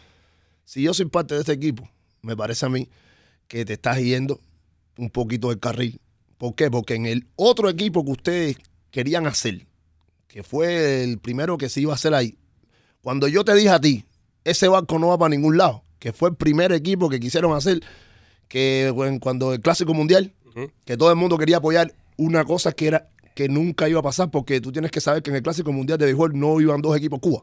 [0.65, 1.87] Si yo soy parte de este equipo,
[2.23, 2.89] me parece a mí
[3.47, 4.39] que te estás yendo
[4.97, 5.99] un poquito del carril.
[6.37, 6.69] ¿Por qué?
[6.69, 8.57] Porque en el otro equipo que ustedes
[8.91, 9.65] querían hacer,
[10.27, 12.37] que fue el primero que se iba a hacer ahí,
[13.01, 14.05] cuando yo te dije a ti,
[14.43, 17.81] ese barco no va para ningún lado, que fue el primer equipo que quisieron hacer,
[18.47, 20.33] que bueno, cuando el Clásico Mundial,
[20.85, 24.29] que todo el mundo quería apoyar una cosa que era que nunca iba a pasar,
[24.29, 26.95] porque tú tienes que saber que en el Clásico Mundial de Béisbol no iban dos
[26.95, 27.41] equipos Cuba.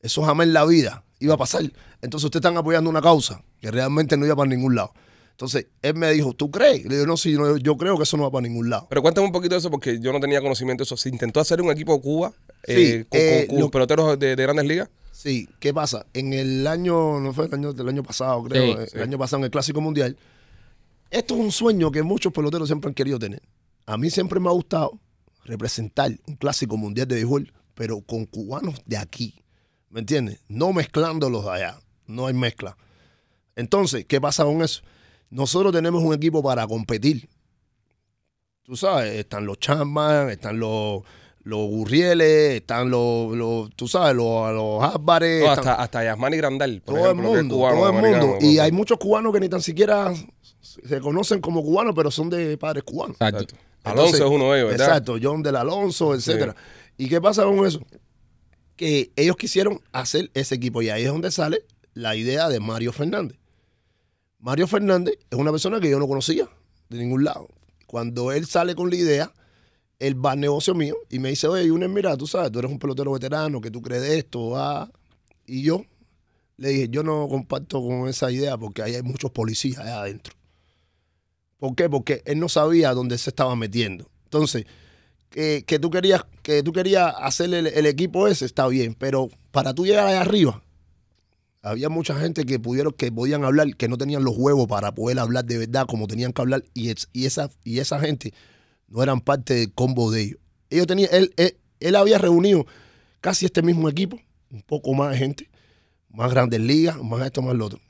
[0.00, 1.62] Eso jamás en la vida iba a pasar.
[2.00, 4.92] Entonces ustedes están apoyando una causa que realmente no iba para ningún lado.
[5.38, 6.84] Entonces él me dijo, ¿tú crees?
[6.84, 8.88] Le digo, no, sí, no, yo creo que eso no va para ningún lado.
[8.90, 10.96] Pero cuéntame un poquito de eso porque yo no tenía conocimiento de eso.
[10.96, 12.32] ¿Se intentó hacer un equipo de Cuba
[12.66, 14.90] Sí, eh, con, eh, con- con lo- peloteros de, de grandes ligas?
[15.12, 16.06] Sí, ¿qué pasa?
[16.12, 18.98] En el año, no fue el año del año pasado, creo, Sí, el sí.
[18.98, 20.16] año pasado en el Clásico Mundial,
[21.10, 23.40] esto es un sueño que muchos peloteros siempre han querido tener.
[23.86, 24.98] A mí siempre me ha gustado
[25.44, 29.44] representar un Clásico Mundial de béisbol, pero con cubanos de aquí,
[29.88, 30.40] ¿me entiendes?
[30.48, 32.76] No mezclándolos de allá, no hay mezcla.
[33.54, 34.82] Entonces, ¿qué pasa con eso?
[35.30, 37.28] Nosotros tenemos un equipo para competir.
[38.62, 41.02] Tú sabes, están los Chapman, están los,
[41.42, 46.82] los Gurrieles, están los, los tú sabes, los, los Álvarez, No, hasta, hasta Yasmani Grandal,
[46.82, 48.38] por todo ejemplo, el mundo, cubano, todo el mundo.
[48.40, 48.62] Y ¿no?
[48.62, 50.12] hay muchos cubanos que ni tan siquiera
[50.60, 53.16] se conocen como cubanos, pero son de padres cubanos.
[53.20, 53.56] Exacto.
[53.84, 54.88] Alonso Entonces, es uno de ellos, ¿verdad?
[54.88, 56.54] Exacto, John del Alonso, etcétera.
[56.96, 57.80] ¿Y qué pasa con eso?
[58.76, 61.64] Que ellos quisieron hacer ese equipo y ahí es donde sale
[61.94, 63.38] la idea de Mario Fernández.
[64.38, 66.48] Mario Fernández es una persona que yo no conocía
[66.88, 67.48] de ningún lado.
[67.86, 69.32] Cuando él sale con la idea,
[69.98, 72.70] él va al negocio mío y me dice, oye, Yunes, mira, tú sabes, tú eres
[72.70, 74.90] un pelotero veterano, que tú crees de esto, ah.
[75.46, 75.84] Y yo
[76.56, 80.34] le dije, yo no comparto con esa idea porque ahí hay muchos policías allá adentro.
[81.58, 81.88] ¿Por qué?
[81.88, 84.08] Porque él no sabía dónde se estaba metiendo.
[84.24, 84.66] Entonces,
[85.30, 89.74] que, tú querías que tú querías hacer el, el equipo ese, está bien, pero para
[89.74, 90.62] tú llegar allá arriba,
[91.68, 95.18] había mucha gente que pudieron, que podían hablar, que no tenían los huevos para poder
[95.18, 98.32] hablar de verdad como tenían que hablar, y, es- y esa, y esa gente
[98.88, 100.38] no eran parte del combo de ellos.
[100.70, 101.34] Ellos tenían, él,
[101.80, 102.66] él, había reunido
[103.20, 104.18] casi este mismo equipo,
[104.50, 105.50] un poco más de gente,
[106.10, 107.80] más grandes ligas, más esto, más lo otro.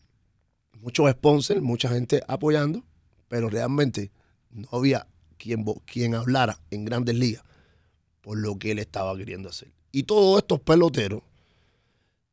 [0.81, 2.85] Muchos sponsors, mucha gente apoyando,
[3.29, 4.11] pero realmente
[4.51, 5.07] no había
[5.39, 7.43] quien, quien hablara en grandes ligas
[8.21, 9.73] por lo que él estaba queriendo hacer.
[9.93, 11.23] Y todos estos peloteros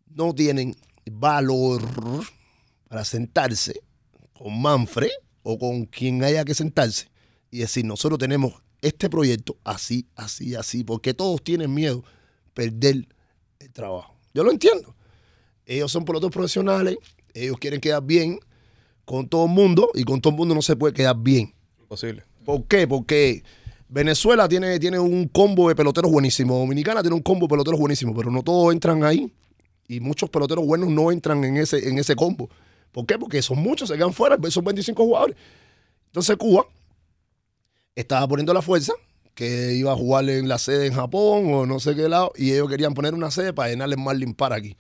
[0.08, 0.76] no tienen
[1.12, 1.82] valor
[2.88, 3.82] para sentarse
[4.34, 5.10] con Manfred
[5.44, 7.08] o con quien haya que sentarse
[7.52, 12.04] y decir, nosotros tenemos este proyecto así, así, así, porque todos tienen miedo
[12.54, 13.08] perder
[13.60, 14.16] el trabajo.
[14.34, 14.96] Yo lo entiendo.
[15.66, 16.98] Ellos son peloteros profesionales,
[17.34, 18.40] ellos quieren quedar bien
[19.06, 21.54] con todo el mundo y con todo el mundo no se puede quedar bien.
[21.80, 22.24] Imposible.
[22.44, 22.88] ¿Por qué?
[22.88, 23.44] Porque
[23.88, 26.58] Venezuela tiene, tiene un combo de peloteros buenísimo.
[26.58, 29.32] Dominicana tiene un combo de peloteros buenísimo, pero no todos entran ahí.
[29.88, 32.50] Y muchos peloteros buenos no entran en ese, en ese combo.
[32.92, 33.18] ¿Por qué?
[33.20, 35.36] Porque son muchos, se quedan fuera, son 25 jugadores.
[36.08, 36.66] Entonces Cuba
[37.96, 38.94] estaba poniendo la fuerza
[39.34, 42.52] que iba a jugar en la sede en Japón o no sé qué lado, y
[42.54, 44.78] ellos querían poner una sede para llenarle más limpar aquí.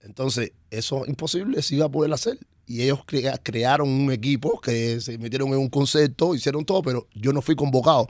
[0.00, 2.38] Entonces, eso es imposible, se iba a poder hacer.
[2.66, 7.08] Y ellos crea- crearon un equipo que se metieron en un concepto, hicieron todo, pero
[7.14, 8.06] yo no fui convocado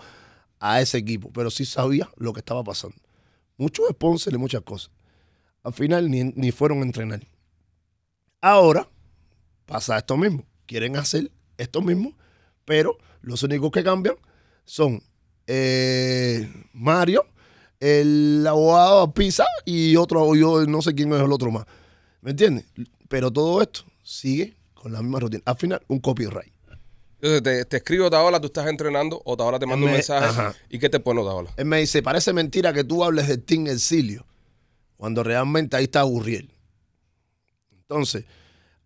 [0.59, 2.97] a ese equipo, pero sí sabía lo que estaba pasando.
[3.57, 4.91] Muchos sponsors y muchas cosas.
[5.69, 7.21] Al final ni, ni fueron a entrenar.
[8.41, 8.89] Ahora
[9.67, 10.45] pasa esto mismo.
[10.67, 12.15] Quieren hacer esto mismo,
[12.65, 14.15] pero los únicos que cambian
[14.65, 15.03] son
[15.47, 17.25] eh, Mario,
[17.81, 21.65] el abogado Pisa y otro, yo no sé quién es el otro más.
[22.21, 22.67] ¿Me entiendes?
[23.09, 25.43] Pero todo esto sigue con la misma rutina.
[25.47, 26.53] Al final, un copyright.
[27.21, 30.27] Entonces te, te escribo Taola, tú estás entrenando, o Taola te manda un Me- mensaje.
[30.27, 30.55] ajá.
[30.69, 31.51] ¿Y qué te pone Taola?
[31.57, 34.25] Él me dice, parece mentira que tú hables de Tim Exilio,
[34.99, 36.51] cuando realmente ahí está Gurriel.
[37.73, 38.27] Entonces,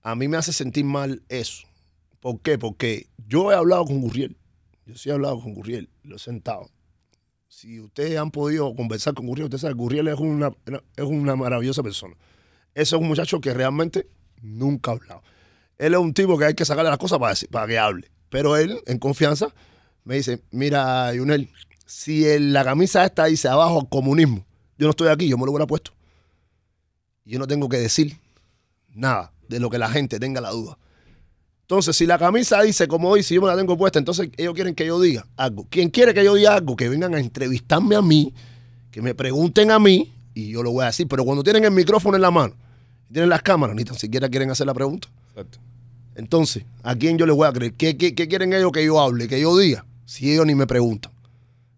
[0.02, 1.66] a mí me hace sentir mal eso.
[2.20, 2.56] ¿Por qué?
[2.58, 4.36] Porque yo he hablado con Gurriel.
[4.86, 6.70] Yo sí he hablado con Gurriel, lo he sentado.
[7.48, 10.52] Si ustedes han podido conversar con Gurriel, ustedes saben, Gurriel es una,
[10.96, 12.14] es una maravillosa persona.
[12.74, 14.06] Ese es un muchacho que realmente
[14.40, 15.22] nunca ha hablado.
[15.78, 18.10] Él es un tipo que hay que sacarle las cosas para, que hable.
[18.28, 19.48] Pero él, en confianza,
[20.04, 21.50] me dice, mira, Yunel,
[21.86, 24.46] si la camisa esta dice abajo comunismo,
[24.78, 25.92] yo no estoy aquí, yo me lo hubiera puesto.
[27.24, 28.16] Yo no tengo que decir
[28.94, 30.78] nada de lo que la gente tenga la duda.
[31.62, 34.74] Entonces, si la camisa dice como dice, yo me la tengo puesta, entonces ellos quieren
[34.74, 35.66] que yo diga algo.
[35.70, 38.34] Quien quiere que yo diga algo, que vengan a entrevistarme a mí,
[38.90, 41.06] que me pregunten a mí, y yo lo voy a decir.
[41.08, 42.54] Pero cuando tienen el micrófono en la mano,
[43.08, 45.08] y tienen las cámaras, ni tan siquiera quieren hacer la pregunta.
[45.30, 45.58] Exacto.
[46.14, 47.72] Entonces, ¿a quién yo le voy a creer?
[47.74, 49.86] ¿Qué, qué, qué quieren ellos que yo hable, que yo diga?
[50.04, 51.12] Si ellos ni me preguntan.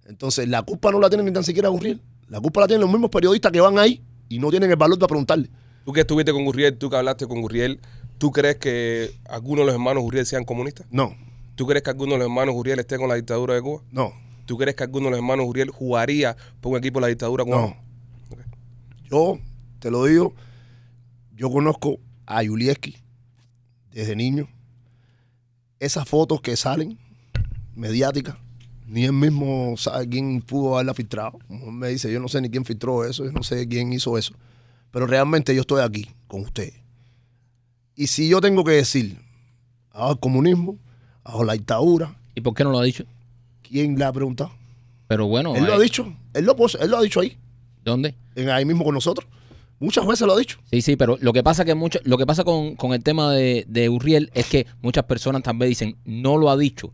[0.06, 2.00] Entonces, la culpa no la tienen ni tan siquiera Gurriel.
[2.28, 4.98] La culpa la tienen los mismos periodistas que van ahí y no tienen el valor
[4.98, 5.50] para preguntarle.
[5.84, 7.80] Tú que estuviste con Gurriel, tú que hablaste con Gurriel,
[8.18, 10.86] ¿tú crees que algunos de los hermanos Gurriel sean comunistas?
[10.90, 11.14] No,
[11.56, 13.82] ¿Tú crees que alguno de los hermanos Gurriel esté con la dictadura de Cuba?
[13.90, 14.12] no,
[14.46, 17.44] ¿Tú crees que alguno de los hermanos Gurriel jugaría por un equipo de la dictadura
[17.44, 17.66] cubana?
[17.68, 17.76] no.
[19.10, 19.38] Yo
[19.78, 20.34] te lo digo,
[21.36, 22.96] yo conozco a Yulieski
[23.92, 24.48] desde niño.
[25.78, 26.98] Esas fotos que salen
[27.74, 28.36] mediáticas,
[28.86, 31.38] ni él mismo sabe quién pudo haberla filtrado.
[31.48, 33.92] Como él Me dice, yo no sé ni quién filtró eso, yo no sé quién
[33.92, 34.34] hizo eso.
[34.90, 36.74] Pero realmente yo estoy aquí con ustedes.
[37.96, 39.18] Y si yo tengo que decir,
[39.90, 40.78] abajo el comunismo,
[41.22, 43.04] abajo la dictadura, ¿Y por qué no lo ha dicho?
[43.62, 44.50] ¿quién le ha preguntado?
[45.06, 47.36] Pero bueno, él lo ha dicho, él lo, pos- él lo ha dicho ahí,
[47.84, 48.14] ¿dónde?
[48.34, 49.28] en, ahí mismo con nosotros.
[49.78, 50.58] Muchas veces lo ha dicho.
[50.70, 53.32] Sí, sí, pero lo que pasa que mucho, lo que pasa con, con el tema
[53.32, 56.92] de, de Urriel es que muchas personas también dicen, no lo ha dicho.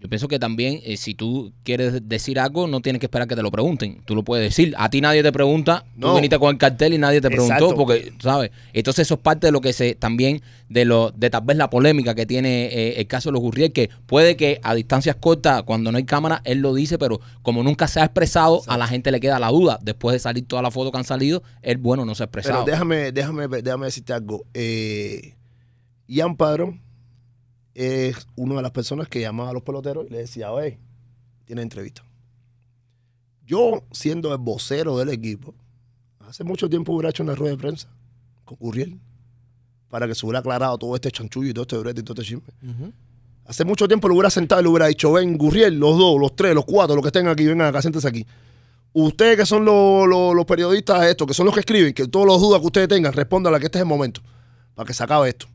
[0.00, 3.34] Yo pienso que también, eh, si tú quieres decir algo, no tienes que esperar que
[3.34, 4.00] te lo pregunten.
[4.04, 4.72] Tú lo puedes decir.
[4.78, 6.14] A ti nadie te pregunta, tú No.
[6.14, 7.74] viniste con el cartel y nadie te preguntó, Exacto.
[7.74, 8.52] porque, ¿sabes?
[8.72, 11.68] Entonces eso es parte de lo que se, también, de lo, de tal vez la
[11.68, 15.64] polémica que tiene eh, el caso de los Urriel, que puede que a distancias cortas,
[15.64, 18.86] cuando no hay cámara, él lo dice, pero como nunca se ha expresado, a la
[18.86, 19.80] gente le queda la duda.
[19.82, 22.40] Después de salir todas las fotos que han salido, él, bueno, no se ha Pero
[22.42, 22.64] expresado.
[22.66, 24.44] déjame, déjame, déjame decirte algo.
[24.54, 25.34] Eh,
[26.06, 26.80] Ian Padrón
[27.80, 30.78] es una de las personas que llamaba a los peloteros y le decía, oye,
[31.44, 32.02] tiene entrevista.
[33.46, 35.54] Yo, siendo el vocero del equipo,
[36.26, 37.88] hace mucho tiempo hubiera hecho una rueda de prensa
[38.44, 38.98] con Gurriel
[39.88, 42.34] para que se hubiera aclarado todo este chanchullo y todo este brete y todo este
[42.34, 42.42] chisme.
[43.46, 46.36] Hace mucho tiempo lo hubiera sentado y le hubiera dicho, ven, Gurriel, los dos, los
[46.36, 48.26] tres, los cuatro, los que estén aquí, vengan acá, siéntense aquí.
[48.92, 52.26] Ustedes que son los, los- los periodistas estos, que son los que escriben, que todos
[52.26, 54.20] los dudas que ustedes tengan, respondan a que este es el momento,
[54.74, 55.46] para que se acabe esto.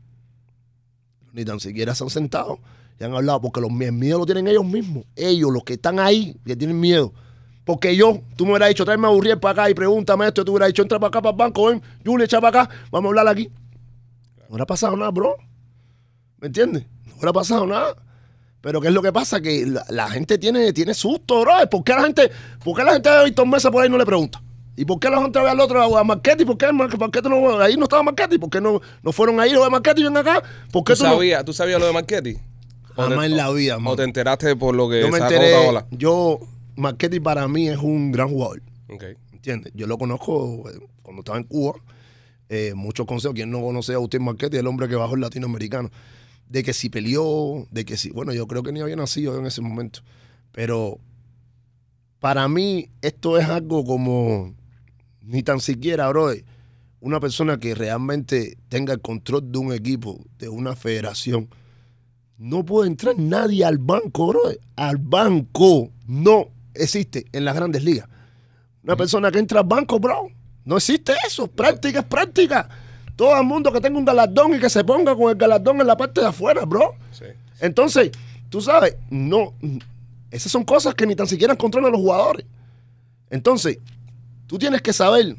[1.34, 2.60] Ni tan siquiera se han sentado
[2.98, 5.04] y han hablado, porque los, el miedo lo tienen ellos mismos.
[5.16, 7.12] Ellos, los que están ahí, que tienen miedo.
[7.64, 10.52] Porque yo, tú me hubieras dicho, tráeme a Gurriel para acá y pregúntame esto, tú
[10.52, 13.10] hubieras dicho, entra para acá, para el banco, ven, Julia, echa para acá, vamos a
[13.10, 13.50] hablar aquí.
[14.38, 15.34] No hubiera pasado nada, bro.
[16.38, 16.86] ¿Me entiendes?
[17.06, 17.96] No hubiera pasado nada.
[18.60, 19.40] Pero ¿qué es lo que pasa?
[19.40, 21.52] Que la, gente tiene, tiene susto, bro.
[21.68, 22.30] ¿Por qué la gente,
[22.62, 24.40] por qué la gente Mesa por ahí y no le pregunta?
[24.76, 26.44] ¿Y por qué la gente ve al otro, a Marquetti?
[26.44, 26.66] ¿Por qué,
[26.98, 28.38] por qué tú no, ahí no estaba Marquetti?
[28.38, 30.42] ¿Por qué no, no fueron ahí los de Marquetti y ven acá?
[30.72, 31.14] ¿Por qué ¿Tú tú, no?
[31.14, 32.36] sabías, ¿Tú sabías lo de Marchetti?
[32.96, 33.96] ¿O Jamás en la vida, ¿O mano.
[33.96, 35.54] te enteraste por lo que Yo me enteré,
[35.90, 36.40] yo,
[36.76, 38.62] Marquetti para mí es un gran jugador.
[38.88, 39.04] Ok.
[39.32, 39.72] ¿Entiendes?
[39.74, 41.74] Yo lo conozco eh, cuando estaba en Cuba.
[42.48, 43.34] Eh, muchos consejos.
[43.34, 45.90] Quien no conoce a Agustín Marquetti, el hombre que bajó el latinoamericano.
[46.48, 48.10] De que si peleó, de que si.
[48.10, 50.00] Bueno, yo creo que ni había nacido en ese momento.
[50.52, 50.98] Pero
[52.20, 54.54] para mí, esto es algo como.
[55.26, 56.32] Ni tan siquiera, bro.
[57.00, 61.48] Una persona que realmente tenga el control de un equipo, de una federación.
[62.38, 64.40] No puede entrar nadie al banco, bro.
[64.76, 65.90] Al banco.
[66.06, 68.08] No existe en las grandes ligas.
[68.82, 70.28] Una persona que entra al banco, bro.
[70.64, 71.46] No existe eso.
[71.46, 72.68] Práctica es práctica.
[73.16, 75.86] Todo el mundo que tenga un galardón y que se ponga con el galardón en
[75.86, 76.94] la parte de afuera, bro.
[77.12, 77.26] Sí.
[77.60, 78.10] Entonces,
[78.48, 79.54] tú sabes, no.
[80.30, 82.44] Esas son cosas que ni tan siquiera controlan los jugadores.
[83.30, 83.78] Entonces,
[84.46, 85.36] tú tienes que saber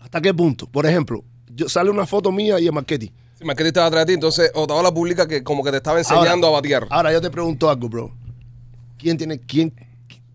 [0.00, 0.66] hasta qué punto.
[0.66, 3.12] Por ejemplo, yo, sale una foto mía y de Marquetti.
[3.38, 6.46] Sí, Marchetti estaba atrás de ti, entonces Otaola publica que como que te estaba enseñando
[6.46, 6.86] a batear.
[6.90, 8.14] Ahora yo te pregunto algo, bro.
[8.98, 9.72] ¿Quién tiene, quién,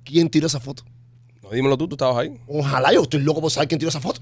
[0.03, 0.83] quién tiró esa foto?
[1.43, 2.39] No, dímelo tú, tú estabas ahí.
[2.47, 4.21] Ojalá yo estoy loco por saber quién tiró esa foto.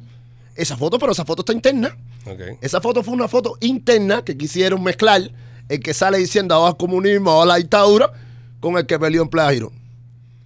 [0.56, 1.98] Esa foto, pero esa foto está interna.
[2.26, 2.60] Ok.
[2.62, 5.32] Esa foto fue una foto interna que quisieron mezclar
[5.70, 8.12] el que sale diciendo abajo el comunismo, abajo la dictadura,
[8.60, 9.83] con el que peleó en Playa Girón.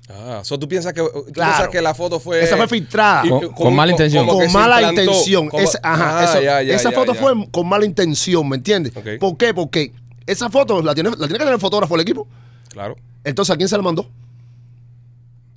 [0.09, 1.51] Ah, so tú piensas que tú Claro.
[1.51, 3.25] piensas que la foto fue Esa fue filtrada.
[3.25, 4.25] y- Con- con mala intención.
[4.25, 5.49] con mala implantó, intención.
[5.53, 8.95] Esa, ajá, Ah, eso- ya, ya, esa ya, foto fue con mala intención, ¿me entiendes?
[8.95, 9.19] Ok.
[9.19, 9.53] ¿Por qué?
[9.53, 9.91] Porque
[10.25, 12.25] esa foto la tiene, la tiene que tener el fotógrafo del equipo.
[12.69, 12.95] Claro.
[13.25, 14.09] Entonces, ¿a quién se la mandó?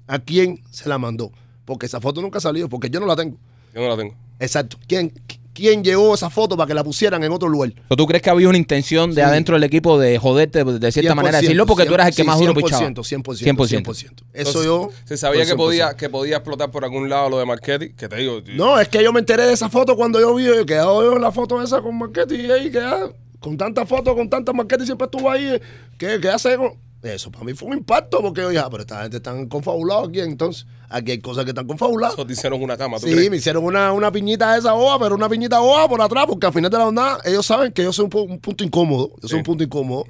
[0.07, 1.31] ¿A quién se la mandó?
[1.65, 3.37] Porque esa foto nunca ha salido, porque yo no la tengo.
[3.73, 4.15] Yo no la tengo.
[4.41, 4.77] Exacto.
[4.89, 5.13] ¿Quién,
[5.53, 7.73] quién llevó esa foto para que la pusieran en otro lugar?
[7.89, 9.21] ¿O ¿Tú crees que había una intención de Sí.
[9.23, 12.23] adentro del equipo de joderte de cierta 100%, manera decirlo porque tú eras el que
[12.23, 12.87] sí, más duro 100%, pichaba?
[12.87, 14.23] 100%, 100%.
[14.33, 14.91] Eso Entonces, yo...
[15.05, 15.97] Se sabía que podía, 100%.
[15.97, 18.41] que podía explotar por algún lado lo de Marchetti, que te digo.
[18.55, 21.33] No, es que yo me enteré de esa foto cuando yo vi que yo la
[21.33, 25.07] foto esa con Marquetti y ahí, que ah, con tanta foto, con tanta Marquetti siempre
[25.07, 25.61] estuvo ahí.
[25.99, 26.57] ¿Qué, qué hace?
[26.57, 29.47] con- Eso para mí fue un impacto porque yo dije, ah, pero esta gente están
[29.47, 30.67] confabulados aquí entonces.
[30.91, 32.15] Aquí hay cosas que están confabuladas.
[32.15, 33.31] Eso te hicieron una cama, ¿tú Sí, crees?
[33.31, 36.47] me hicieron una, una piñita de esa hoja, pero una piñita hoja por atrás, porque
[36.47, 39.13] al final de la jornada ellos saben que yo soy un, pu- un punto incómodo.
[39.23, 39.37] Yo soy Sí.
[39.37, 40.05] un punto incómodo.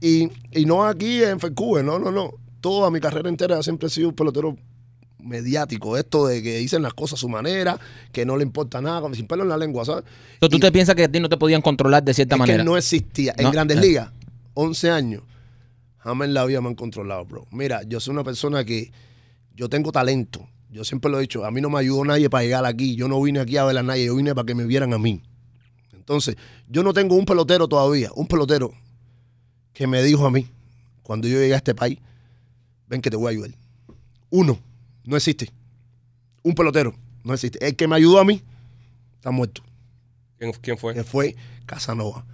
[0.00, 0.28] Sí.
[0.52, 2.32] Y, y no aquí en FECUBE, no, no, no.
[2.60, 4.56] Toda mi carrera entera siempre he sido un pelotero
[5.18, 5.96] mediático.
[5.96, 7.78] Esto de que dicen las cosas a su manera,
[8.12, 10.04] que no le importa nada, sin pelo en la lengua, ¿sabes?
[10.34, 12.38] Entonces, ¿Tú Y te piensas que a ti no te podían controlar de cierta es
[12.38, 12.58] manera?
[12.58, 13.34] que no existía.
[13.36, 13.80] En No, Grandes eh.
[13.80, 14.10] Ligas,
[14.54, 15.22] 11 años,
[15.98, 17.46] jamás en la vida me han controlado, bro.
[17.50, 18.92] Mira, yo soy una persona que
[19.54, 20.48] yo tengo talento.
[20.70, 22.94] Yo siempre lo he dicho, a mí no me ayudó nadie para llegar aquí.
[22.94, 24.98] Yo no vine aquí a ver a nadie, yo vine para que me vieran a
[24.98, 25.22] mí.
[25.92, 26.36] Entonces,
[26.68, 28.72] yo no tengo un pelotero todavía, un pelotero
[29.72, 30.48] que me dijo a mí,
[31.02, 31.98] cuando yo llegué a este país,
[32.86, 33.50] ven que te voy a ayudar.
[34.30, 34.58] Uno,
[35.04, 35.50] no existe.
[36.42, 37.64] Un pelotero, no existe.
[37.66, 38.42] El que me ayudó a mí,
[39.14, 39.62] está muerto
[40.38, 40.94] ¿Quién, quién fue?
[40.94, 42.24] que fue Casanova,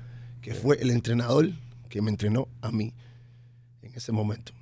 [0.40, 1.50] que fue el entrenador
[1.88, 2.92] que me entrenó a mí
[3.94, 4.52] ese momento.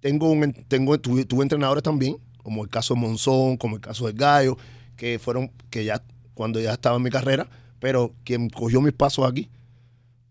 [0.00, 3.80] Tengo un, en- tengo, tuve, tuve entrenadores también, como el caso de Monzón, como el
[3.82, 4.56] caso de Gallo,
[4.96, 6.02] que fueron, que ya,
[6.34, 7.48] cuando ya estaba en mi carrera,
[7.80, 9.48] pero quien cogió mis pasos aquí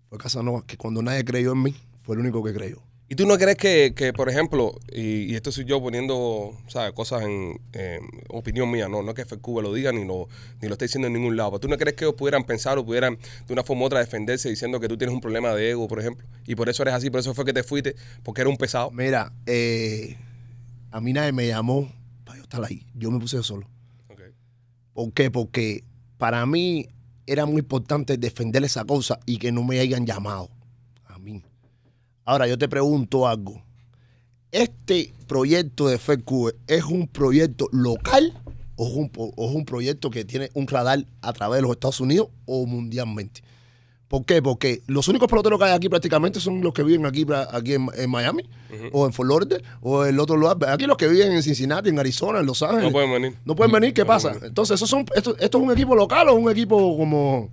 [0.09, 2.81] fue Casanova, que cuando nadie creyó en mí, fue el único que creyó.
[3.07, 6.91] ¿Y tú no crees que, que, por ejemplo, y, y esto soy yo poniendo ¿sabes?
[6.93, 10.27] cosas en en opinión mía, no, no es que FQ lo diga ni lo,
[10.61, 12.77] ni lo esté diciendo en ningún lado, pero tú no crees que ellos pudieran pensar
[12.77, 15.71] o pudieran de una forma u otra defenderse diciendo que tú tienes un problema de
[15.71, 18.41] ego, por ejemplo, y por eso eres así, por eso fue que te fuiste, porque
[18.41, 18.91] era un pesado?
[18.91, 20.17] Mira, eh,
[20.91, 21.91] a mí nadie me llamó
[22.23, 22.85] para yo estar ahí.
[22.95, 23.67] Yo me puse solo.
[24.09, 24.21] Ok.
[24.93, 25.29] ¿Por qué?
[25.29, 25.83] Porque
[26.17, 26.87] para mí
[27.27, 30.49] era muy importante defender esa cosa y que no me hayan llamado.
[32.25, 33.61] Ahora yo te pregunto algo.
[34.51, 38.33] ¿Este proyecto de FedCube es un proyecto local
[38.77, 41.61] o es un, po- o es un proyecto que tiene un radar a través de
[41.63, 43.41] los Estados Unidos o mundialmente?
[44.07, 44.41] ¿Por qué?
[44.41, 47.87] Porque los únicos peloteros que hay aquí prácticamente son los que viven aquí, aquí en,
[47.97, 48.43] en Miami
[48.93, 50.57] o en Fort Lauderdale o en el otro lugar.
[50.69, 52.83] Aquí los que viven en Cincinnati, en Arizona, en Los Ángeles.
[52.85, 53.37] No pueden venir.
[53.45, 54.29] No pueden venir, ¿qué No pasa?
[54.29, 54.45] venir.
[54.45, 57.49] Entonces, ¿esos son, esto, ¿esto es un equipo local o un equipo como...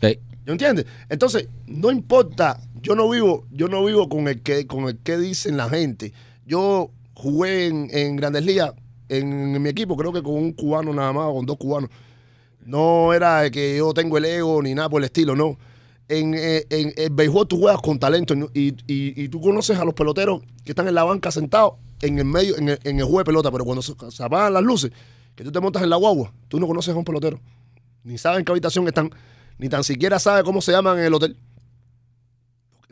[0.00, 0.18] Sí.
[0.46, 0.84] ¿Yo entiendes?
[1.08, 5.16] Entonces, no importa, yo no vivo, yo no vivo con el que, con el que
[5.18, 6.12] dicen la gente.
[6.46, 8.72] Yo jugué en, en Grandes Ligas,
[9.08, 11.90] en, en mi equipo, creo que con un cubano nada más, con dos cubanos.
[12.64, 15.58] No era que yo tengo el ego ni nada por el estilo, no.
[16.08, 19.94] En, eh, en béisbol tú juegas con talento y, y- y tú conoces a los
[19.94, 23.18] peloteros que están en la banca sentados en el medio, en el, en el juego
[23.20, 24.90] de pelota, pero cuando se, apagan las luces,
[25.36, 27.38] que tú te montas en la guagua, tú no conoces a un pelotero.
[28.02, 29.10] Ni saben en qué habitación están,
[29.58, 31.36] ni tan siquiera saben cómo se llaman en el hotel.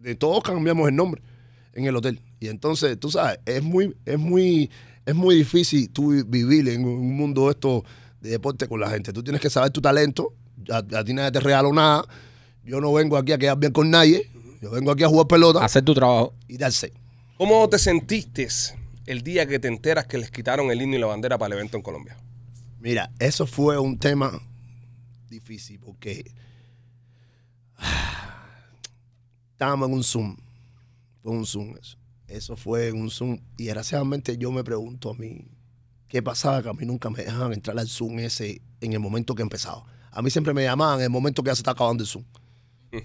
[0.03, 1.23] De todos cambiamos el nombre
[1.75, 2.21] en el hotel.
[2.41, 4.71] Y entonces, tú sabes, es muy, es muy,
[5.07, 7.85] es muy difícil tú vi- vivir en un mundo esto
[8.21, 9.13] de deporte con la gente.
[9.13, 10.33] Tú tienes que saber tu talento.
[10.71, 12.05] A, a ti nadie te regaló nada.
[12.65, 14.29] Yo no vengo aquí a quedar bien con nadie.
[14.61, 16.35] Yo vengo aquí a jugar pelota Hacer tu trabajo.
[16.49, 16.93] y darse.
[17.37, 18.49] ¿Cómo te sentiste
[19.07, 21.59] el día que te enteras que les quitaron el himno y la bandera para el
[21.61, 22.17] evento en Colombia?
[22.81, 24.41] Mira, eso fue un tema
[25.31, 26.31] difícil porque
[29.59, 30.37] estábamos en un Zoom.
[31.21, 31.97] Fue un Zoom eso.
[32.29, 33.41] Eso fue en un Zoom.
[33.57, 35.49] Y desgraciadamente yo me pregunto a mí,
[36.07, 36.63] ¿qué pasaba?
[36.63, 39.83] Que a mí nunca me dejaban entrar al Zoom ese en el momento que empezaba.
[40.13, 42.25] A mí siempre me llamaban en el momento que ya se está acabando el Zoom.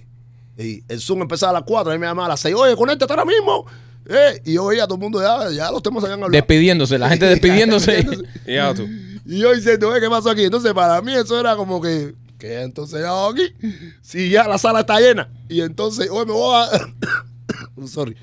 [0.55, 2.75] Y el Zoom empezaba a las 4, a mí me llamaban a las 6, oye,
[2.75, 3.65] conéctate ahora mismo.
[4.05, 6.31] Eh, y yo oía a todo el mundo, ya, ya los temas habían hablado.
[6.33, 8.05] Despidiéndose, la gente despidiéndose.
[8.45, 8.83] Y ya tú.
[9.25, 10.43] Y yo diciendo, "Eh, ¿qué pasó aquí?
[10.43, 13.53] Entonces, para mí eso era como que, ¿qué entonces aquí?
[14.01, 15.31] Si ya la sala está llena.
[15.47, 17.87] Y entonces, oye, me voy a...
[17.87, 18.17] Sorry.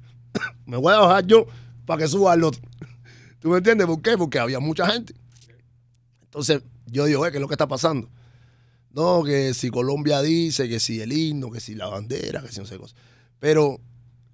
[0.64, 1.46] me voy a bajar yo
[1.84, 2.62] para que suba al otro.
[3.40, 4.16] ¿Tú me entiendes por qué?
[4.16, 5.14] Porque había mucha gente.
[6.22, 8.08] Entonces, yo digo, "Eh, ¿qué es lo que está pasando?
[8.90, 12.60] No, que si Colombia dice, que si el himno, que si la bandera, que si
[12.60, 12.96] no sé qué cosa.
[13.38, 13.80] Pero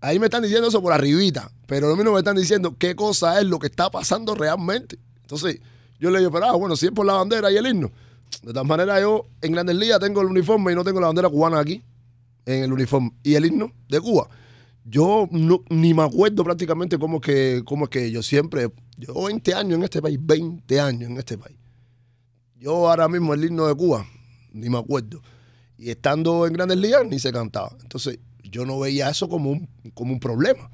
[0.00, 2.94] ahí me están diciendo eso por arribita, pero a mí no me están diciendo qué
[2.94, 4.96] cosa es lo que está pasando realmente.
[5.22, 5.58] Entonces,
[5.98, 7.90] yo le digo, pero ah, bueno, si es por la bandera y el himno.
[8.42, 11.28] De todas maneras, yo en Grandes Ligas tengo el uniforme y no tengo la bandera
[11.28, 11.82] cubana aquí,
[12.46, 13.12] en el uniforme.
[13.22, 14.28] Y el himno de Cuba.
[14.84, 18.68] Yo no- ni me acuerdo prácticamente cómo es que, cómo que yo siempre,
[18.98, 21.56] yo 20 años en este país, 20 años en este país.
[22.56, 24.06] Yo ahora mismo el himno de Cuba,
[24.52, 25.22] ni me acuerdo.
[25.78, 27.74] Y estando en Grandes Ligas, ni se cantaba.
[27.82, 30.70] Entonces, yo no veía eso como un, como un problema.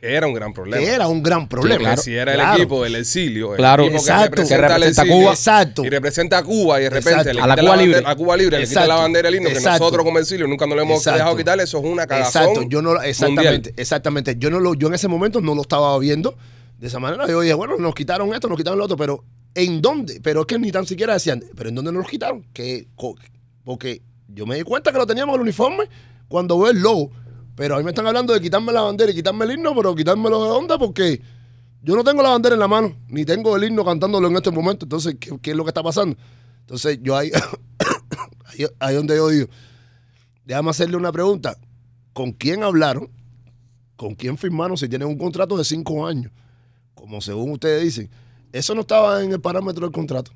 [0.00, 0.84] Que era un gran problema.
[0.84, 1.78] Que era un gran problema.
[1.80, 2.00] claro.
[2.02, 2.56] si era el Claro.
[2.56, 3.82] equipo del exilio, el Claro.
[3.82, 4.30] equipo Exacto.
[4.30, 5.30] que representa, Que al representa exilio, Cuba.
[5.32, 5.84] Exacto.
[5.84, 7.32] y representa a Cuba y de repente Exacto.
[7.32, 8.10] le A la quita Cuba bandera- libre.
[8.12, 8.88] a Cuba libre le quita Exacto.
[8.88, 9.78] la bandera el himno que Exacto.
[9.80, 11.18] nosotros como exilio nunca nos lo hemos Exacto.
[11.18, 13.74] dejado quitar eso es una cagazón Exacto, yo no, exactamente, mundial.
[13.76, 14.36] exactamente.
[14.38, 16.36] Yo no lo, yo en ese momento no lo estaba viendo
[16.78, 17.26] de esa manera.
[17.26, 19.24] Yo dije, bueno, nos quitaron esto, nos quitaron lo otro, pero
[19.56, 20.20] ¿en dónde?
[20.22, 22.44] Pero es que ni tan siquiera decían, pero ¿en dónde nos los quitaron?
[22.52, 22.86] Que,
[23.64, 25.84] porque yo me di cuenta que lo teníamos en el uniforme
[26.28, 27.10] cuando veo el logo.
[27.58, 29.92] Pero a mí me están hablando de quitarme la bandera y quitarme el himno, pero
[29.92, 31.20] quitármelo de dónde porque
[31.82, 34.52] yo no tengo la bandera en la mano, ni tengo el himno cantándolo en este
[34.52, 34.84] momento.
[34.86, 36.16] Entonces, ¿qué, qué es lo que está pasando?
[36.60, 37.32] Entonces, yo ahí,
[38.44, 39.48] ahí, ahí donde yo digo,
[40.44, 41.58] déjame hacerle una pregunta.
[42.12, 43.10] ¿Con quién hablaron?
[43.96, 46.30] ¿Con quién firmaron si tienen un contrato de cinco años?
[46.94, 48.08] Como según ustedes dicen.
[48.52, 50.30] Eso no estaba en el parámetro del contrato.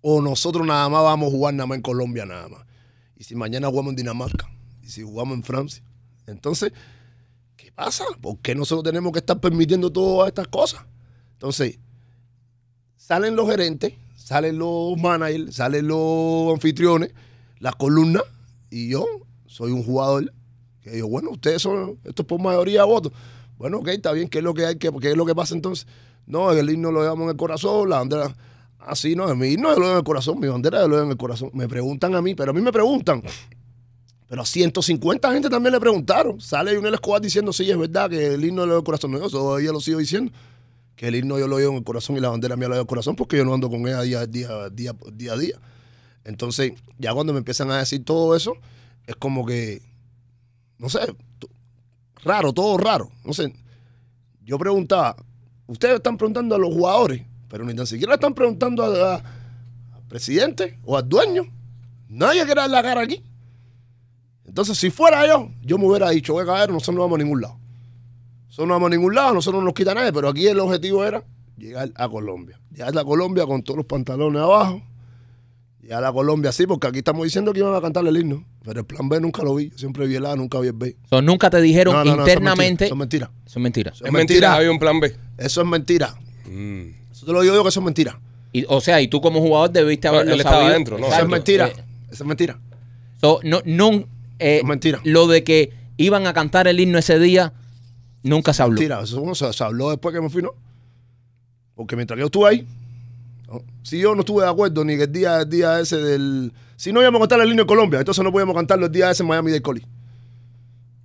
[0.00, 2.62] O nosotros nada más vamos a jugar nada más en Colombia nada más.
[3.16, 4.48] Y si mañana jugamos en Dinamarca.
[4.80, 5.87] Y si jugamos en Francia.
[6.28, 6.72] Entonces,
[7.56, 8.04] ¿qué pasa?
[8.20, 10.84] ¿Por qué nosotros tenemos que estar permitiendo todas estas cosas?
[11.32, 11.78] Entonces,
[12.96, 17.12] salen los gerentes, salen los managers, salen los anfitriones,
[17.58, 18.22] las columnas,
[18.70, 19.06] y yo
[19.46, 20.32] soy un jugador
[20.82, 23.12] que digo, bueno, ustedes son, esto es por mayoría de votos.
[23.56, 24.76] Bueno, ok, está bien, ¿qué es lo que hay?
[24.76, 25.86] ¿Qué, qué es lo que pasa entonces?
[26.26, 28.36] No, el himno lo llevamos en el corazón, la bandera.
[28.78, 31.16] Así no, mi himno lo llevo en el corazón, mi bandera lo llevo en el
[31.16, 31.50] corazón.
[31.54, 33.22] Me preguntan a mí, pero a mí me preguntan.
[34.28, 36.40] Pero a 150 gente también le preguntaron.
[36.40, 39.10] Sale Junel Escobar diciendo, sí, es verdad que el himno llevo en el corazón.
[39.10, 40.32] No, yo todavía lo sigo diciendo.
[40.96, 42.82] Que el himno yo lo llevo en el corazón y la bandera mía lo llevo
[42.82, 45.58] en el corazón porque yo no ando con ella día, día, día, día a día.
[46.24, 48.52] Entonces, ya cuando me empiezan a decir todo eso,
[49.06, 49.80] es como que,
[50.76, 51.00] no sé,
[52.22, 53.10] raro, todo raro.
[53.24, 53.54] No sé,
[54.44, 55.16] yo preguntaba,
[55.66, 59.22] ustedes están preguntando a los jugadores, pero ni tan siquiera están preguntando al
[60.08, 61.44] presidente o al dueño.
[62.08, 63.22] Nadie quiere dar la cara aquí.
[64.58, 67.40] Entonces, si fuera yo, yo me hubiera dicho, oye, cabrón, nosotros no vamos a ningún
[67.40, 67.56] lado.
[68.48, 71.04] Nosotros no vamos a ningún lado, nosotros no nos quita nadie, pero aquí el objetivo
[71.04, 71.22] era
[71.56, 72.58] llegar a Colombia.
[72.72, 74.82] Llegar a Colombia con todos los pantalones abajo.
[75.80, 78.44] Llegar a Colombia, sí, porque aquí estamos diciendo que iban a cantar el himno.
[78.64, 79.70] Pero el plan B nunca lo vi.
[79.70, 80.96] Yo siempre vi el A, nunca vi el B.
[81.08, 82.86] So, nunca te dijeron No, no, no, internamente.
[82.86, 83.30] Eso es mentira.
[83.46, 83.92] Eso es mentira.
[83.92, 85.14] Eso Es mentira, había un plan B.
[85.38, 86.16] Eso es mentira.
[86.50, 87.12] Mm.
[87.12, 88.18] Eso te lo digo yo que eso es mentira.
[88.52, 90.72] Y, o sea, y tú como jugador debiste No, haberlo él estaba sabido.
[90.72, 91.06] adentro, ¿no?
[91.06, 91.68] Eso es mentira.
[91.68, 92.58] Eh, Eso es mentira.
[93.20, 95.00] so, no, no, eh, Es mentira.
[95.04, 97.52] Lo de que iban a cantar el himno ese día,
[98.22, 98.74] nunca se habló.
[98.74, 99.00] Mentira.
[99.02, 100.50] Eso bueno, se, se habló después que me fui, ¿no?
[101.74, 102.66] Porque mientras yo estuve ahí,
[103.48, 103.62] ¿no?
[103.82, 106.52] si yo no estuve de acuerdo ni que el día, el día ese del...
[106.76, 109.10] Si no íbamos a cantar el himno de Colombia, entonces no podíamos cantarlo el día
[109.10, 109.84] ese en Miami del Coli.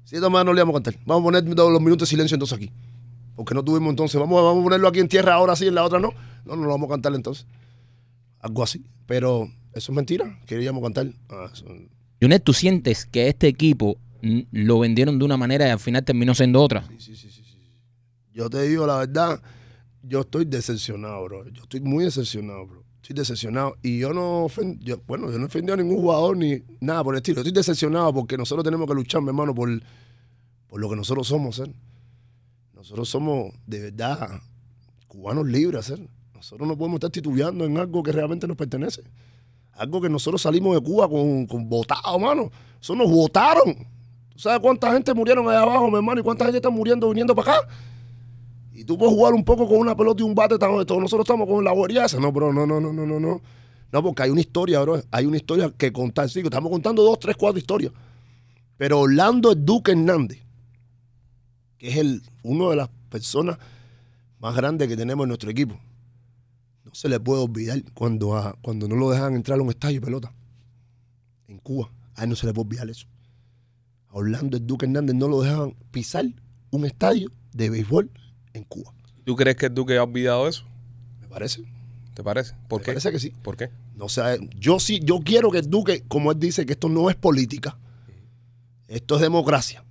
[0.05, 0.95] Si de todas maneras no le íbamos a cantar.
[1.05, 2.71] Vamos a poner todos los minutos de silencio entonces aquí.
[3.36, 4.19] Porque no tuvimos entonces.
[4.19, 6.13] Vamos, a- vamos a ponerlo aquí en tierra ahora sí, en la otra no.
[6.45, 7.47] No, no lo vamos a cantar entonces.
[8.39, 8.84] Algo así.
[9.07, 10.39] Pero eso es mentira.
[10.45, 11.07] Queríamos cantar.
[11.29, 11.65] Ah, eso-
[12.24, 16.05] Junet, ¿tú sientes que este equipo mm, lo vendieron de una manera y al final
[16.05, 16.88] terminó siendo otra?
[18.34, 19.41] Yo te digo la verdad,
[20.01, 21.49] yo estoy decepcionado, bro.
[21.49, 22.84] Yo estoy muy decepcionado, bro.
[23.01, 23.76] Estoy decepcionado.
[23.84, 24.47] Y yo no
[24.80, 27.41] yo, bueno, yo no ofendí a ningún jugador ni nada por el estilo.
[27.41, 29.69] Estoy decepcionado porque nosotros tenemos que luchar, mi hermano, por,
[30.67, 31.74] por lo que nosotros somos, ¿eh?
[32.74, 34.39] Nosotros somos de verdad
[35.09, 36.07] cubanos libres, ¿eh?
[36.34, 39.03] Nosotros no podemos estar titubeando en algo que realmente nos pertenece.
[39.76, 42.51] Algo que nosotros salimos de Cuba con, con votado, mano.
[42.82, 43.76] Eso nos votaron.
[44.34, 46.21] ¿Tú sabes cuánta gente murieron allá abajo, mi hermano?
[46.21, 47.67] ¿Y cuánta gente está muriendo viniendo para acá?
[48.74, 51.26] Y tú puedes jugar un poco con una pelota y un bate, estamos- todos nosotros
[51.26, 52.05] estamos con la guardia.
[52.19, 53.41] No, bro, no, no, no, no, no, no.
[54.01, 55.01] Porque hay una historia, bro.
[55.11, 56.28] Hay una historia que contar.
[56.30, 57.91] Sí, estamos contando dos, tres, cuatro historias.
[58.78, 60.39] Pero Orlando Duque Hernández,
[61.78, 63.57] que es el, uno de las personas
[64.39, 65.80] más grandes que tenemos en nuestro equipo,
[66.93, 69.99] no se le puede olvidar cuando, a- cuando no lo dejan entrar a un estadio
[69.99, 70.31] de pelota
[71.47, 71.91] en Cuba.
[72.13, 73.07] A él no se le puede olvidar eso.
[74.09, 76.25] A Orlando el Duque Hernández no lo dejaban pisar
[76.69, 78.11] un estadio de béisbol
[78.53, 78.93] en Cuba.
[79.23, 80.65] ¿Tú crees que el Duque ha olvidado eso?
[81.19, 81.63] Me parece.
[82.13, 82.53] ¿Te parece?
[82.67, 82.91] ¿Por Me qué?
[82.91, 83.31] parece que sí.
[83.41, 83.71] ¿Por qué?
[83.95, 84.21] No sé,
[84.55, 87.75] yo sí, yo quiero que el Duque, como él dice, que esto no es política,
[88.87, 89.83] esto es democracia.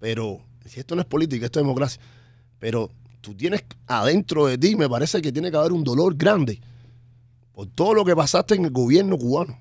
[0.00, 2.00] Pero, si esto no es política, esto es democracia.
[2.58, 2.90] Pero
[3.22, 6.60] tú tienes adentro de ti, me parece que tiene que haber un dolor grande
[7.54, 9.58] por todo lo que pasaste en el gobierno cubano.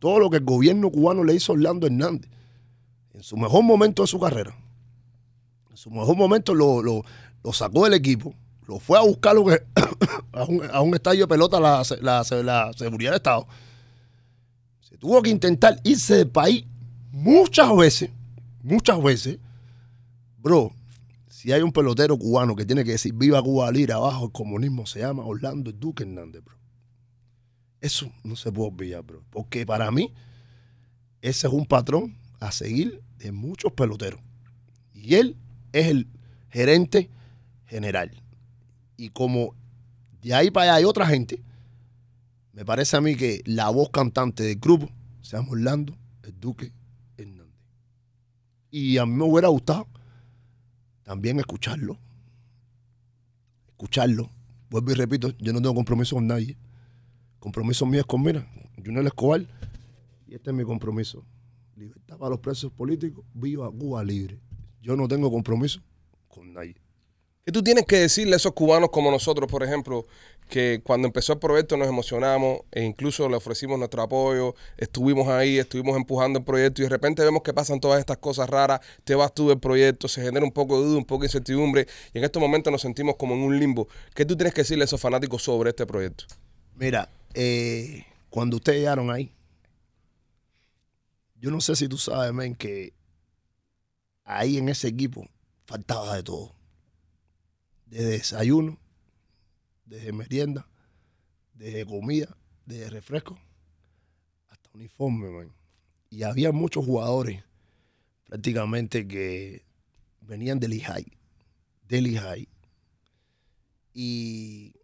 [0.00, 2.28] Todo lo que el gobierno cubano le hizo a Orlando Hernández.
[3.14, 4.54] En su mejor momento de su carrera.
[5.70, 7.04] En su mejor momento lo, lo-
[7.52, 8.34] sacó del equipo.
[8.66, 9.36] Lo fue a buscar
[10.32, 13.46] a, un, a un estadio de pelota la, la- la seguridad del Estado.
[14.80, 16.64] Se tuvo que intentar irse del país
[17.12, 18.10] muchas veces.
[18.62, 19.38] Muchas veces.
[20.38, 20.72] Bro,
[21.46, 24.84] si hay un pelotero cubano que tiene que decir viva Cuba libre abajo el comunismo,
[24.84, 26.56] se llama Orlando Duque Hernández, bro.
[27.80, 29.22] Eso no se puede olvidar, bro.
[29.30, 30.12] Porque para mí,
[31.22, 34.20] ese es un patrón a seguir de muchos peloteros.
[34.92, 35.36] Y él
[35.72, 36.08] es el
[36.48, 37.10] gerente
[37.66, 38.10] general.
[38.96, 39.54] Y como
[40.22, 41.44] de ahí para allá hay otra gente,
[42.54, 44.90] me parece a mí que la voz cantante del grupo
[45.20, 46.72] se llama Orlando el Duque
[47.16, 47.54] Hernández.
[48.72, 49.86] Y a mí me hubiera gustado
[51.06, 51.98] también escucharlo.
[53.68, 54.28] Escucharlo.
[54.68, 56.58] Vuelvo y repito, yo no tengo compromiso con nadie.
[57.38, 58.44] Compromiso mío es con, mira,
[58.84, 59.46] Junel Escobar.
[60.26, 61.24] Y este es mi compromiso.
[61.76, 63.24] Libertad para los presos políticos.
[63.34, 64.40] Viva Cuba libre.
[64.82, 65.80] Yo no tengo compromiso
[66.26, 66.74] con nadie.
[67.46, 70.04] ¿Qué tú tienes que decirle a esos cubanos como nosotros, por ejemplo,
[70.48, 75.56] que cuando empezó el proyecto nos emocionamos e incluso le ofrecimos nuestro apoyo, estuvimos ahí,
[75.56, 79.14] estuvimos empujando el proyecto y de repente vemos que pasan todas estas cosas raras, te
[79.14, 82.18] vas tú del proyecto, se genera un poco de duda, un poco de incertidumbre y
[82.18, 83.86] en estos momentos nos sentimos como en un limbo.
[84.12, 86.24] ¿Qué tú tienes que decirle a esos fanáticos sobre este proyecto?
[86.74, 89.30] Mira, eh, cuando ustedes llegaron ahí,
[91.36, 92.92] yo no sé si tú sabes, men, que
[94.24, 95.28] ahí en ese equipo
[95.64, 96.55] faltaba de todo.
[97.86, 98.78] Desde desayuno,
[99.84, 100.68] desde merienda,
[101.54, 103.38] desde comida, desde refresco,
[104.48, 105.52] hasta uniforme, man.
[106.10, 107.42] Y había muchos jugadores
[108.24, 109.64] prácticamente que
[110.20, 111.06] venían del High,
[111.88, 112.48] del High,
[113.94, 114.74] y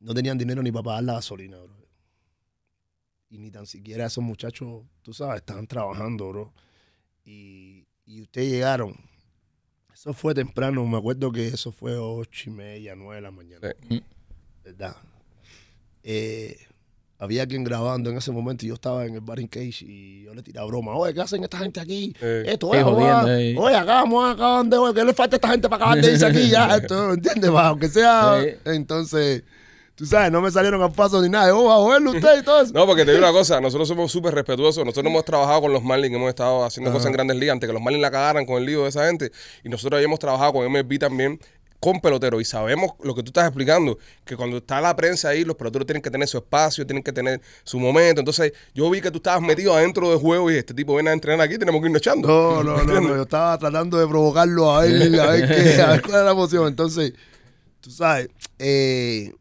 [0.00, 1.76] no tenían dinero ni para pagar la gasolina, bro.
[3.28, 6.54] Y ni tan siquiera esos muchachos, tú sabes, estaban trabajando, bro.
[7.24, 8.94] Y, y ustedes llegaron.
[9.96, 13.72] Eso fue temprano, me acuerdo que eso fue ocho y media, nueve de la mañana.
[13.88, 14.02] Sí.
[14.62, 14.94] ¿Verdad?
[16.02, 16.54] Eh,
[17.18, 20.24] había quien grabando en ese momento y yo estaba en el bar in cage y
[20.24, 20.94] yo le tiraba broma.
[20.94, 22.14] Oye, ¿qué hacen esta gente aquí?
[22.20, 22.44] Eh.
[22.46, 25.48] Esto, Sí, oye, oye, acá vamos a acabar de, oye, ¿qué le falta a esta
[25.48, 26.66] gente para acabar de irse aquí ya?
[26.76, 27.50] Esto, ¿entiendes?
[27.50, 29.44] Va, Aunque sea, entonces,
[29.96, 31.52] tú sabes, no me salieron a paso ni nada.
[31.54, 32.72] Oh, a joderlo usted y todo eso.
[32.72, 34.84] No, porque te digo una cosa, nosotros somos súper respetuosos.
[34.84, 37.72] Nosotros hemos trabajado con los Marlins, hemos estado haciendo cosas en grandes ligas antes que
[37.72, 39.32] los Marlins la cagaran con el lío de esa gente.
[39.64, 41.40] Y nosotros habíamos trabajado con MLB también
[41.80, 45.44] con peloteros y sabemos lo que tú estás explicando, que cuando está la prensa ahí,
[45.44, 48.20] los peloteros tienen que tener su espacio, tienen que tener su momento.
[48.20, 51.12] Entonces, yo vi que tú estabas metido adentro del juego y este tipo viene a
[51.12, 52.28] entrenar aquí, tenemos que irnos echando.
[52.28, 55.90] No, no, no, no, yo estaba tratando de provocarlo a ver, a ver, qué, a
[55.90, 56.68] ver cuál es la emoción.
[56.68, 57.12] Entonces,
[57.80, 58.28] tú sabes,
[58.58, 59.32] eh,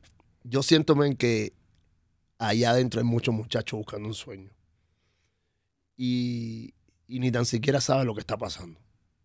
[0.48, 1.54] yo siento, men, que
[2.38, 4.52] allá adentro hay muchos muchachos buscando un sueño.
[5.98, 6.74] Y,
[7.08, 8.80] ni tan siquiera saben lo que está pasando.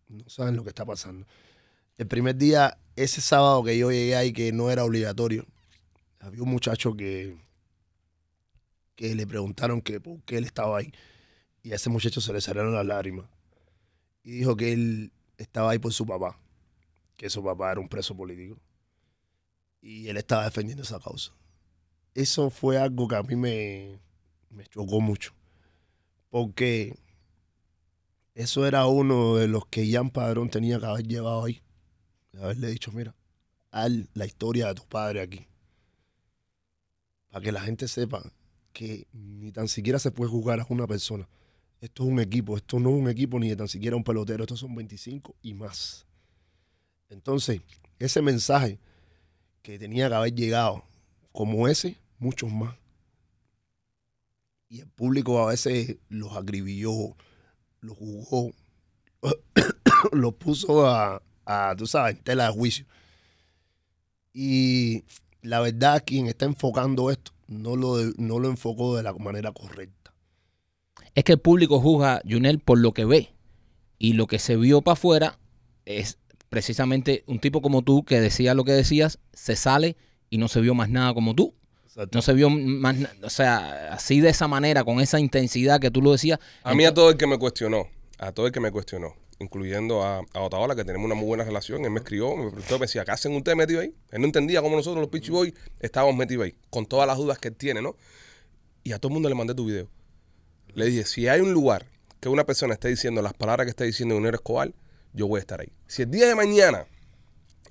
[0.07, 1.27] No saben lo que está pasando.
[1.97, 5.45] El primer día, ese sábado que yo llegué ahí, que no era obligatorio,
[6.19, 7.37] había un muchacho que,
[8.95, 10.91] que le preguntaron que por qué él estaba ahí.
[11.61, 13.27] Y a ese muchacho se le salieron las lágrimas.
[14.23, 16.39] Y dijo que él estaba ahí por su papá,
[17.15, 18.57] que su papá era un preso político.
[19.81, 21.33] Y él estaba defendiendo esa causa.
[22.13, 23.99] Eso fue algo que a mí me,
[24.49, 25.33] me chocó mucho.
[26.29, 26.95] Porque
[28.35, 31.61] eso era uno de los que Jan Padrón tenía que haber llevado ahí.
[32.39, 33.15] Haberle dicho, mira,
[33.71, 35.47] haz la historia de tu padre aquí.
[37.29, 38.31] Para que la gente sepa
[38.73, 41.27] que ni tan siquiera se puede jugar a una persona.
[41.81, 44.59] Esto es un equipo, esto no es un equipo ni tan siquiera un pelotero, estos
[44.59, 46.05] son 25 y más.
[47.09, 47.61] Entonces,
[47.99, 48.79] ese mensaje
[49.61, 50.83] que tenía que haber llegado,
[51.31, 52.75] como ese, muchos más.
[54.69, 57.15] Y el público a veces los acribilló,
[57.81, 58.51] los jugó,
[60.11, 61.21] los puso a,
[61.77, 62.85] tú sabes, en tela de juicio.
[64.33, 65.03] Y
[65.41, 70.13] la verdad, quien está enfocando esto, no lo, no lo enfocó de la manera correcta.
[71.13, 73.33] Es que el público juzga, Junel, por lo que ve.
[73.97, 75.39] Y lo que se vio para afuera
[75.85, 76.17] es
[76.51, 79.95] precisamente un tipo como tú que decía lo que decías, se sale
[80.29, 81.55] y no se vio más nada como tú.
[81.85, 82.17] Exacto.
[82.17, 86.01] No se vio más, o sea, así de esa manera, con esa intensidad que tú
[86.01, 86.39] lo decías.
[86.63, 87.87] A mí a todo el que me cuestionó,
[88.17, 91.45] a todo el que me cuestionó, incluyendo a, a Otaola, que tenemos una muy buena
[91.45, 93.95] relación, él me escribió, me preguntó, me decía, ¿qué hacen ustedes metidos ahí?
[94.11, 97.39] Él no entendía cómo nosotros los Pitchy Boys estábamos metidos ahí, con todas las dudas
[97.39, 97.95] que él tiene, ¿no?
[98.83, 99.87] Y a todo el mundo le mandé tu video.
[100.73, 101.85] Le dije, si hay un lugar
[102.19, 104.73] que una persona esté diciendo las palabras que está diciendo Junior Escobar,
[105.13, 105.71] yo voy a estar ahí.
[105.87, 106.85] Si el día de mañana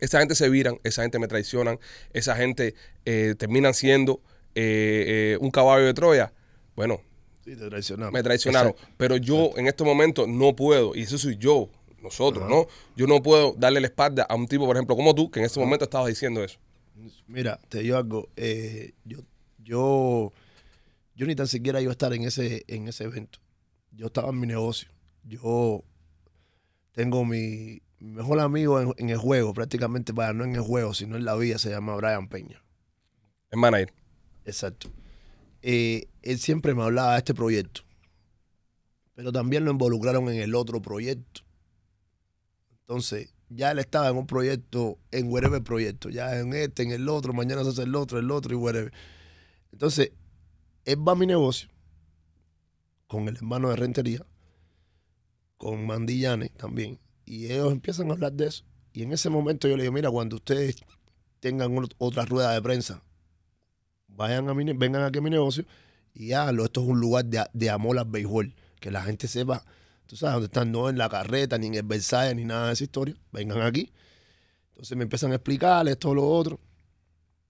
[0.01, 1.78] esa gente se viran, esa gente me traicionan,
[2.12, 2.74] esa gente
[3.05, 4.22] eh, terminan siendo
[4.55, 6.32] eh, eh, un caballo de Troya,
[6.74, 7.01] bueno,
[7.45, 8.12] Sí, te traicionamos.
[8.12, 8.74] me traicionaron.
[8.97, 11.70] Pero yo en este momento no puedo, y eso soy yo,
[12.03, 12.66] nosotros, ¿no?
[12.97, 15.47] Yo no puedo darle la espalda a un tipo, por ejemplo, como tú, que en
[15.47, 16.59] este momento estabas diciendo eso.
[17.26, 18.28] Mira, te digo algo.
[18.36, 19.18] eh, yo,
[19.59, 20.32] yo,
[21.14, 23.38] yo ni tan siquiera iba a estar en ese, en ese evento.
[23.93, 24.91] Yo estaba en mi negocio.
[25.24, 25.82] Yo
[26.93, 31.16] tengo mi, mejor amigo en, en el juego, prácticamente, para no en el juego, sino
[31.16, 32.62] en la vida, se llama Brian Peña.
[33.51, 33.93] Es manager.
[34.45, 34.91] Exacto.
[35.62, 37.82] Eh, él siempre me hablaba de este proyecto,
[39.14, 41.43] pero también lo involucraron en el otro proyecto.
[42.80, 47.09] Entonces, ya él estaba en un proyecto, en whatever proyecto, ya en este, en el
[47.09, 48.93] otro, mañana se hace el otro, el otro y whatever.
[49.72, 50.12] Entonces,
[50.84, 51.68] él va a mi negocio
[53.07, 54.24] con el hermano de rentería,
[55.61, 58.65] con Mandillane también, y ellos empiezan a hablar de eso.
[58.95, 60.77] Y en ese momento yo le digo, mira, cuando ustedes
[61.39, 63.03] tengan ot- otra rueda de prensa,
[64.09, 65.67] vayan a mi, vengan aquí a mi negocio
[66.15, 66.65] y háganlo.
[66.65, 68.55] Esto es un lugar de, de amor al béisbol.
[68.81, 69.63] Que la gente sepa,
[70.07, 72.73] tú sabes, dónde están, no en la carreta, ni en el Versailles, ni nada de
[72.73, 73.15] esa historia.
[73.31, 73.93] Vengan aquí.
[74.71, 76.59] Entonces me empiezan a explicar esto, lo otro.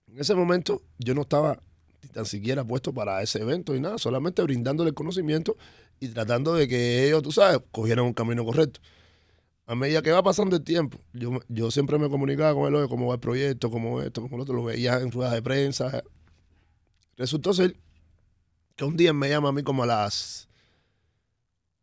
[0.08, 1.62] En ese momento yo no estaba
[2.02, 5.56] ni tan siquiera puesto para ese evento y nada, solamente brindándole el conocimiento
[6.00, 8.80] y tratando de que ellos, tú sabes, cogieran un camino correcto.
[9.66, 12.88] A medida que va pasando el tiempo, yo, yo siempre me comunicaba con él oye,
[12.88, 16.02] cómo va el proyecto, cómo esto, cómo lo otro, lo veía en ruedas de prensa.
[17.16, 17.76] Resultó ser
[18.74, 20.48] que un día me llama a mí como a las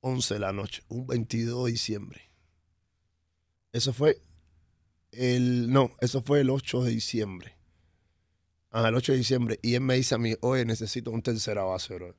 [0.02, 2.22] 11 de la noche, un 22 de diciembre.
[3.72, 4.20] Eso fue
[5.12, 7.56] El, no, eso fue el 8 de diciembre.
[8.72, 9.60] Ajá, el 8 de diciembre.
[9.62, 12.16] Y él me dice a mí, oye, necesito un tercera base, bro.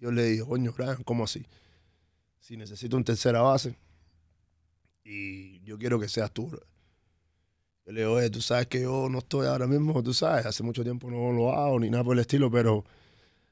[0.00, 1.44] Yo le digo, coño, Brian, ¿cómo así?
[2.40, 3.76] Si necesito un tercera base
[5.04, 6.60] y yo quiero que seas tú, bro.
[7.86, 10.62] Yo le digo, oye, tú sabes que yo no estoy ahora mismo, tú sabes, hace
[10.62, 12.84] mucho tiempo no lo hago ni nada por el estilo, pero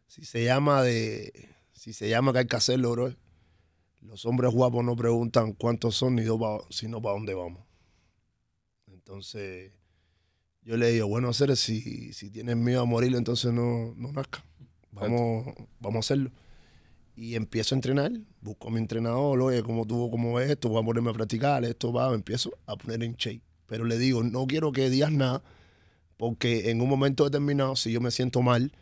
[0.06, 3.14] si se llama de, si se llama que hay que hacerlo, bro,
[4.02, 7.64] los hombres guapos no preguntan cuántos son ni pa- sino para dónde vamos.
[8.88, 9.72] Entonces,
[10.62, 14.44] yo le digo, bueno, hacer si, si tienes miedo a morir, entonces no, no nazca.
[15.00, 16.30] Vamos, vamos a hacerlo.
[17.14, 20.68] Y empiezo a entrenar, busco a mi entrenador, oye, ¿cómo tú, cómo ves esto?
[20.68, 23.42] Voy a ponerme a practicar, esto va, empiezo a poner en shape.
[23.66, 25.42] Pero le digo, no quiero que digas nada,
[26.16, 28.72] porque en un momento determinado, si yo me siento mal,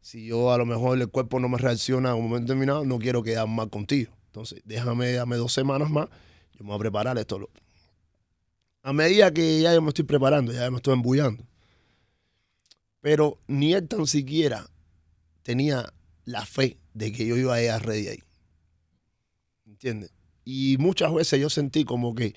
[0.00, 2.98] si yo a lo mejor el cuerpo no me reacciona en un momento determinado, no
[2.98, 4.12] quiero quedar mal contigo.
[4.26, 6.08] Entonces, déjame, dame dos semanas más,
[6.52, 7.38] yo me voy a preparar esto.
[7.38, 7.50] lo.
[8.82, 11.44] A medida que ya yo me estoy preparando, ya me estoy embullando.
[13.00, 14.66] Pero ni él tan siquiera
[15.44, 15.92] tenía
[16.24, 18.22] la fe de que yo iba a ir a ready ahí.
[19.66, 20.12] ¿Entiendes?
[20.44, 22.34] Y muchas veces yo sentí como que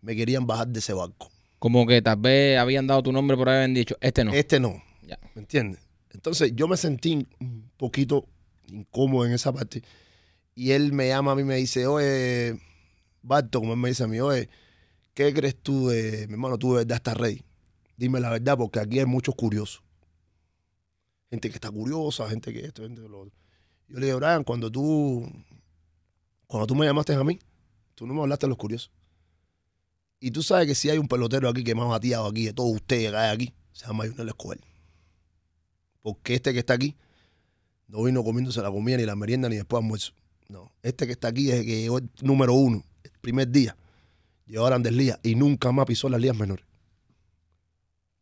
[0.00, 1.30] me querían bajar de ese barco.
[1.60, 4.32] Como que tal vez habían dado tu nombre por haber dicho, este no.
[4.32, 4.82] Este no.
[5.06, 5.18] Ya.
[5.34, 5.80] ¿Me entiendes?
[6.10, 8.26] Entonces yo me sentí un poquito
[8.68, 9.82] incómodo en esa parte.
[10.54, 12.58] Y él me llama a mí y me dice, oye,
[13.22, 14.48] Barto, como él me dice a mí, oye,
[15.14, 17.42] ¿qué crees tú de, mi hermano, tú de verdad estás ready?
[17.96, 19.82] Dime la verdad, porque aquí hay muchos curiosos.
[21.36, 23.34] Gente que está curiosa, gente que esto, gente que lo otro.
[23.88, 25.30] Yo le digo, Brian, cuando tú,
[26.46, 27.38] cuando tú me llamaste a mí,
[27.94, 28.90] tú no me hablaste de los curiosos.
[30.18, 32.74] Y tú sabes que si hay un pelotero aquí que más bateado aquí de todos
[32.74, 34.58] ustedes que hay aquí, se llama Junel Escobar.
[36.00, 36.96] Porque este que está aquí
[37.86, 40.14] no vino comiéndose la comida, ni la merienda, ni después almuerzo.
[40.48, 43.76] No, este que está aquí es el que llegó el número uno, el primer día.
[44.46, 46.64] Llegó a Grandes Ligas y nunca más pisó las ligas menores.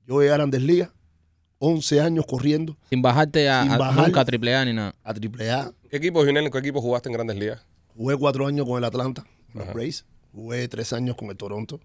[0.04, 0.90] Yo llegué a Grandes Ligas,
[1.64, 4.06] 11 años corriendo Sin bajarte a, Sin a- bajar.
[4.06, 4.94] nunca a triple A ni nada.
[5.02, 5.72] a AAA.
[5.90, 7.62] ¿Qué equipo, Junel, en qué equipo jugaste en Grandes Ligas?
[7.96, 9.72] Jugué cuatro años con el Atlanta, los.
[9.72, 10.04] Braves.
[10.32, 11.80] Jugué tres años con el Toronto.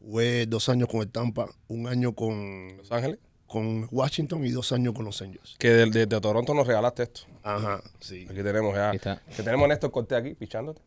[0.00, 3.18] Jugué dos años con el Tampa, un año con, Los Ángeles.
[3.46, 5.54] con Washington y dos años con los Angels.
[5.58, 7.20] Que de, de- de Toronto nos regalaste esto.
[7.42, 8.26] Ajá, sí.
[8.28, 8.90] Aquí tenemos ya.
[8.90, 9.20] Ahí está.
[9.36, 10.80] Que tenemos a Néstor Cortés aquí pichándote.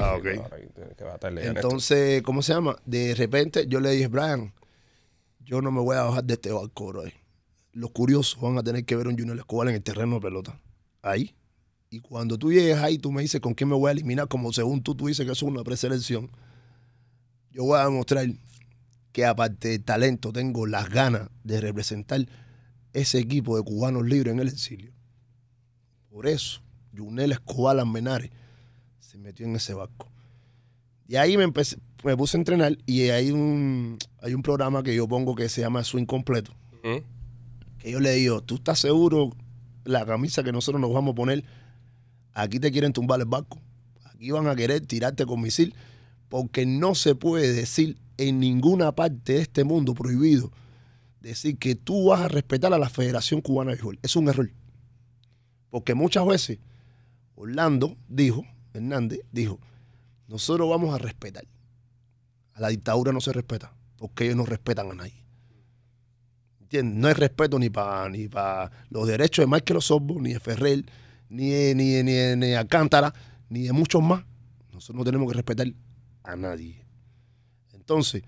[0.00, 0.22] Ah, ok.
[0.22, 1.46] Que.
[1.46, 2.76] Entonces, ¿cómo se llama?
[2.84, 4.52] De repente yo le dije, Brian,
[5.40, 7.02] yo no me voy a bajar de este barco, bro.
[7.74, 10.20] Los curiosos van a tener que ver a un Junior Escobar en el terreno de
[10.22, 10.58] pelota.
[11.02, 11.34] Ahí.
[11.90, 14.52] Y cuando tú llegues ahí, tú me dices con quién me voy a eliminar, como
[14.52, 16.30] según tú, tú dices que eso es una preselección.
[17.50, 18.26] Yo voy a demostrar
[19.12, 22.26] que aparte del talento, tengo las ganas de representar
[22.92, 24.92] ese equipo de cubanos libres en el exilio.
[26.10, 26.62] Por eso,
[26.96, 28.30] Junel Escobar Almenares
[28.98, 30.08] se metió en ese barco.
[31.06, 34.94] Y ahí me, empecé, me puse a entrenar y hay un, hay un programa que
[34.94, 36.52] yo pongo que se llama Swing Completo.
[37.84, 39.36] Que yo le digo, ¿tú estás seguro
[39.84, 41.44] la camisa que nosotros nos vamos a poner?
[42.32, 43.60] Aquí te quieren tumbar el barco.
[44.06, 45.74] Aquí van a querer tirarte con misil.
[46.30, 50.50] Porque no se puede decir en ninguna parte de este mundo prohibido
[51.20, 53.98] decir que tú vas a respetar a la Federación Cubana de Béisbol.
[54.00, 54.50] Es un error.
[55.68, 56.60] Porque muchas veces
[57.34, 59.60] Orlando dijo, Hernández dijo,
[60.26, 61.44] nosotros vamos a respetar.
[62.54, 65.23] A la dictadura no se respeta, porque ellos no respetan a nadie.
[66.82, 70.84] No hay respeto ni para ni pa los derechos de Michael Osorbo, ni de Ferrer,
[71.28, 73.12] ni de, ni, ni, de- ni Alcántara,
[73.48, 74.24] ni de muchos más.
[74.72, 75.66] Nosotros no tenemos que respetar
[76.24, 76.84] a nadie.
[77.72, 78.22] Entonces,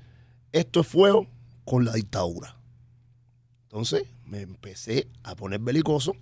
[0.52, 1.26] esto es fuego
[1.64, 2.56] con la dictadura.
[3.64, 6.12] Entonces, me empecé a poner belicoso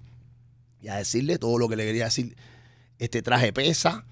[0.80, 2.36] y a decirle todo lo que le quería decir.
[2.98, 4.06] Este traje pesa,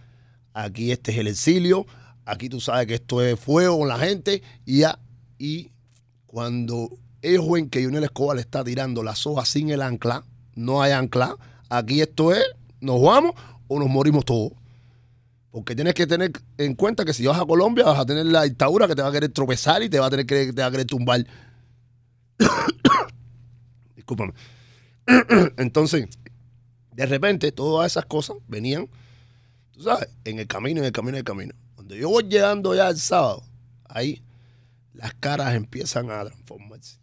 [0.55, 1.87] aquí este es el exilio,
[2.25, 4.99] aquí tú sabes que esto es fuego con la gente y ya.
[5.39, 5.71] Y
[6.27, 6.91] cuando
[7.23, 11.37] ellos ven que Junior Escobar está tirando las hojas sin el ancla, no hay ancla,
[11.71, 12.45] aquí esto es,
[12.81, 13.33] nos vamos
[13.69, 14.53] o nos morimos todos.
[15.53, 18.43] Porque tienes que tener en cuenta que si vas a Colombia vas a tener la
[18.43, 20.67] dictadura que te va a querer tropezar y te va a tener que, te va
[20.67, 21.27] a querer tumbar.
[23.97, 24.33] Discúlpame.
[25.59, 26.09] Entonces,
[26.93, 28.89] de repente, todas esas cosas venían,
[29.73, 31.55] tú sabes, en el camino, en el camino, en el camino.
[31.75, 33.45] Cuando yo voy llegando ya el sábado,
[33.85, 34.23] ahí
[34.95, 37.02] las caras empiezan a transformarse.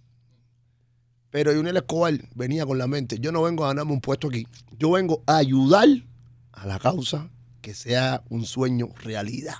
[1.31, 4.47] Pero Junior Escobar venía con la mente, yo no vengo a ganarme un puesto aquí,
[4.77, 5.87] yo vengo a ayudar
[6.51, 7.29] a la causa
[7.61, 9.55] que sea un sueño realidad.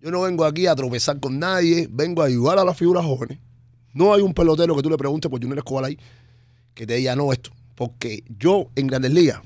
[0.00, 3.38] Yo no vengo aquí a tropezar con nadie, vengo a ayudar a las figuras jóvenes.
[3.94, 5.98] No hay un pelotero que tú le preguntes por Junior Escobar ahí
[6.74, 7.50] que te diga no esto.
[7.74, 9.40] Porque yo en Grandes Ligas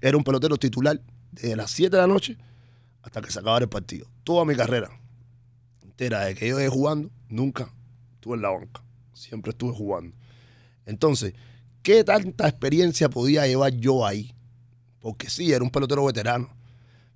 [0.00, 1.00] era un pelotero titular
[1.32, 2.36] desde las 7 de la noche
[3.02, 4.06] hasta que se acabara el partido.
[4.24, 4.90] Toda mi carrera.
[5.82, 7.72] entera de que yo llegué jugando, nunca
[8.14, 8.82] estuve en la banca.
[9.12, 10.16] Siempre estuve jugando.
[10.90, 11.34] Entonces,
[11.82, 14.34] ¿qué tanta experiencia podía llevar yo ahí?
[14.98, 16.50] Porque sí, era un pelotero veterano.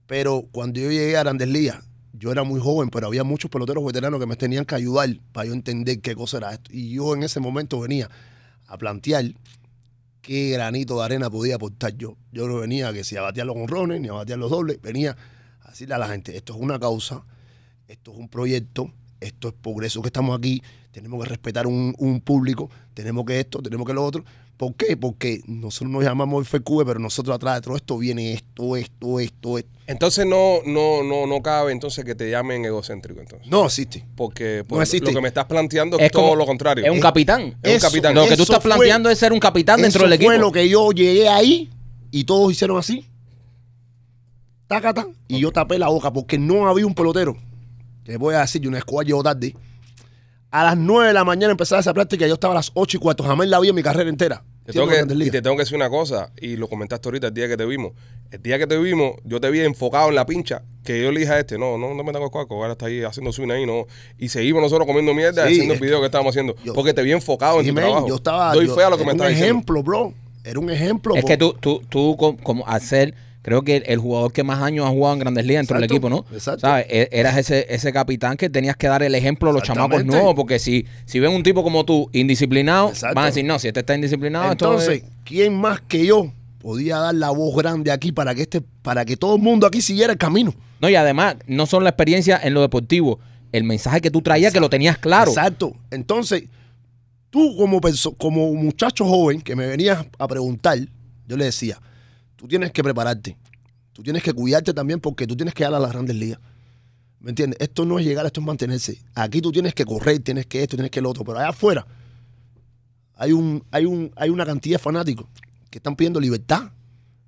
[0.07, 3.85] Pero cuando yo llegué a Grandes Ligas, yo era muy joven, pero había muchos peloteros
[3.85, 6.71] veteranos que me tenían que ayudar para yo entender qué cosa era esto.
[6.73, 8.09] Y yo en ese momento venía
[8.67, 9.25] a plantear
[10.23, 12.17] qué granito de arena podía aportar yo.
[12.33, 15.17] Yo no venía que si a los honrones ni a batear los dobles, venía
[15.61, 17.25] a decirle a la gente, esto es una causa,
[17.89, 18.93] esto es un proyecto,
[19.27, 20.63] esto es por eso que estamos aquí,
[20.93, 24.25] tenemos que respetar un, un público, tenemos que esto, tenemos que lo otro.
[24.57, 24.97] ¿Por qué?
[24.97, 29.19] Porque nosotros nos llamamos el FQE, pero nosotros atrás de todo esto viene esto, esto,
[29.19, 29.71] esto, esto.
[29.89, 33.49] Entonces no, no, no, no cabe entonces que te llamen egocéntrico entonces.
[33.49, 34.05] No existe.
[34.15, 35.11] Porque No existe.
[35.11, 36.85] lo que me estás planteando es, Es como- todo lo contrario.
[36.85, 37.57] Es un capitán.
[37.65, 38.15] Es un Eso- capitán.
[38.15, 40.31] Lo que tú estás fue- planteando es ser un capitán dentro Eso del equipo.
[40.31, 41.69] fue lo que yo llegué ahí
[42.13, 43.05] y todos hicieron así.
[44.69, 45.07] Tácata.
[45.29, 47.37] Y yo tapé la boca porque no había un pelotero.
[48.05, 49.55] Te voy a decir, yo una escuela llegó tarde.
[50.51, 52.27] A las 9 de la mañana empezaba esa práctica.
[52.27, 53.25] Yo estaba a las 8 y cuarto.
[53.25, 54.45] Jamás la vi en mi carrera entera.
[54.65, 57.35] Te tengo que- y te tengo que decir una cosa, y lo comentaste ahorita el
[57.35, 57.93] día que te vimos.
[58.31, 61.21] El día que te vimos, yo te vi enfocado en la pincha, que yo le
[61.21, 63.67] dije a este, no, no, no me tengo cuaco, ahora está ahí haciendo swing ahí,
[63.67, 63.87] no.
[64.19, 66.55] Y seguimos nosotros comiendo mierda Sí, haciendo el video que estábamos haciendo.
[66.65, 68.09] yo- porque te vi enfocado en Sí, tu trabajo.
[68.09, 68.55] yo estaba.
[68.55, 69.55] Doy yo- fe a lo que era me estás un diciendo.
[69.59, 70.15] ejemplo, bro.
[70.45, 71.15] Era un ejemplo.
[71.15, 71.29] Es bro.
[71.29, 73.15] que tú, tú, tú com- como hacer,
[73.45, 76.07] creo que el, jugador que más años ha jugado en Grandes Ligas dentro del Exacto,
[76.07, 76.35] equipo, ¿no?
[76.35, 76.61] exacto.
[76.63, 76.87] ¿Sabes?
[76.89, 80.35] E- Eras ese, ese capitán que tenías que dar el ejemplo a los chamacos nuevos,
[80.35, 83.15] porque si, si ven un tipo como tú indisciplinado, Exacto.
[83.15, 87.15] van a decir, no, si este está indisciplinado, Entonces, ¿quién más que yo podía dar
[87.15, 90.19] la voz grande aquí para que este, para que todo el mundo aquí siguiera el
[90.19, 90.55] camino?
[90.81, 93.21] No, y además, no solo la experiencia en lo deportivo,
[93.53, 95.31] el mensaje que tú traías que lo tenías claro.
[95.31, 95.77] Exacto.
[95.91, 96.45] Entonces,
[97.29, 97.79] tú como,
[98.17, 100.79] como muchacho joven que me venías a preguntar,
[101.27, 101.79] yo le decía,
[102.45, 103.39] tú tienes que prepararte.
[103.95, 106.39] Tú tienes que cuidarte también porque tú tienes que ir a las grandes ligas.
[107.19, 107.59] ¿Me entiendes?
[107.59, 109.01] Esto no es llegar, esto es mantenerse.
[109.15, 111.25] Aquí tú tienes que correr, tienes que esto, tienes que lo otro.
[111.25, 111.87] Pero allá afuera
[113.17, 115.27] hay, un, hay, un, hay una cantidad de fanáticos
[115.71, 116.71] que están pidiendo libertad.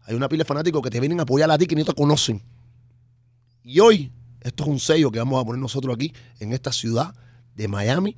[0.03, 1.95] Hay una pila de fanáticos que te vienen a apoyar a ti que ni te
[1.95, 2.43] conocen.
[3.65, 4.13] Y hoy,
[4.43, 7.15] esto es un sello que vamos a poner nosotros aquí en esta ciudad
[7.55, 8.17] de Miami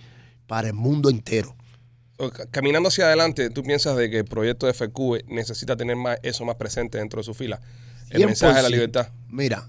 [0.49, 1.55] para el mundo entero.
[2.51, 6.45] Caminando hacia adelante, ¿tú piensas de que el proyecto de FQ necesita tener más, eso
[6.45, 7.61] más presente dentro de su fila?
[8.11, 8.73] El mensaje de la 100%.
[8.73, 9.09] libertad.
[9.29, 9.69] Mira,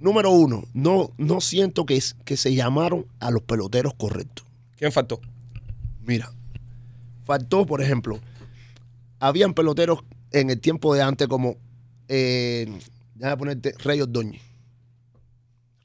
[0.00, 4.46] número uno, no, no siento que, es- que se llamaron a los peloteros correctos.
[4.76, 5.20] ¿Quién faltó?
[6.04, 6.32] Mira,
[7.24, 8.18] faltó, por ejemplo,
[9.20, 10.00] habían peloteros
[10.32, 11.56] en el tiempo de antes como,
[12.08, 12.66] eh,
[13.14, 14.42] déjame ponerte, Rey Ordóñez.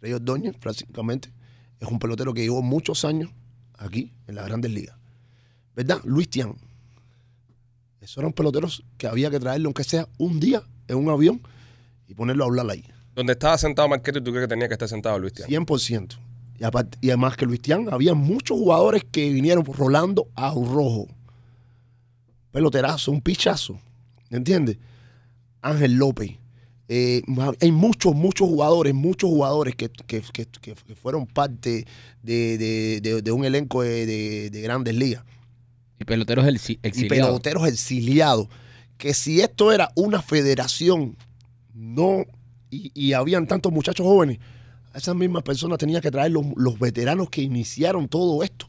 [0.01, 1.30] Rey Ordóñez, prácticamente,
[1.80, 3.30] es un pelotero que llevó muchos años
[3.78, 4.95] aquí, en las grandes ligas.
[5.76, 5.99] ¿Verdad?
[6.03, 6.55] Luis Tian.
[8.01, 11.41] Esos eran peloteros que había que traerlo, aunque sea un día, en un avión
[12.07, 12.84] y ponerlo a hablar ahí.
[13.15, 15.47] Donde estaba sentado Marquete, ¿tú crees que tenía que estar sentado Luis Tian?
[15.49, 16.17] 100%.
[16.59, 21.07] Y, aparte, y además que Luis Tian, había muchos jugadores que vinieron rolando a rojo.
[22.51, 23.80] Peloterazo, un pichazo.
[24.30, 24.78] ¿Entiendes?
[25.61, 26.32] Ángel López.
[26.89, 27.21] Eh,
[27.61, 30.21] hay muchos, muchos jugadores, muchos jugadores que, que-
[30.61, 31.86] que- fueron parte
[32.21, 35.24] de, de- de- de un elenco de grandes ligas
[36.04, 37.28] Y peloteros exi- y exiliados.
[37.30, 38.47] peloteros exiliados.
[38.97, 41.16] Que si esto era una federación,
[41.74, 42.26] no,
[42.70, 44.39] y, y habían tantos muchachos jóvenes,
[44.93, 48.68] a esas mismas personas tenía que traer los, los veteranos que iniciaron todo esto.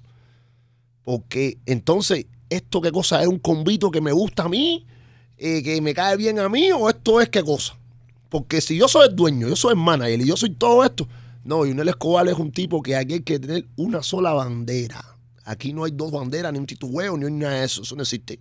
[1.04, 3.20] Porque entonces, ¿esto qué cosa?
[3.20, 4.86] ¿Es un convito que me gusta a mí?
[5.36, 6.70] Eh, ¿Que me cae bien a mí?
[6.72, 7.76] ¿O esto es qué cosa?
[8.30, 11.06] Porque si yo soy el dueño, yo soy el manager y yo soy todo esto.
[11.44, 15.13] No, Yunel Escobar es un tipo que aquí hay que tener una sola bandera.
[15.44, 17.82] Aquí no hay dos banderas, ni un titubeo, ni nada de eso.
[17.82, 18.40] Eso no existe.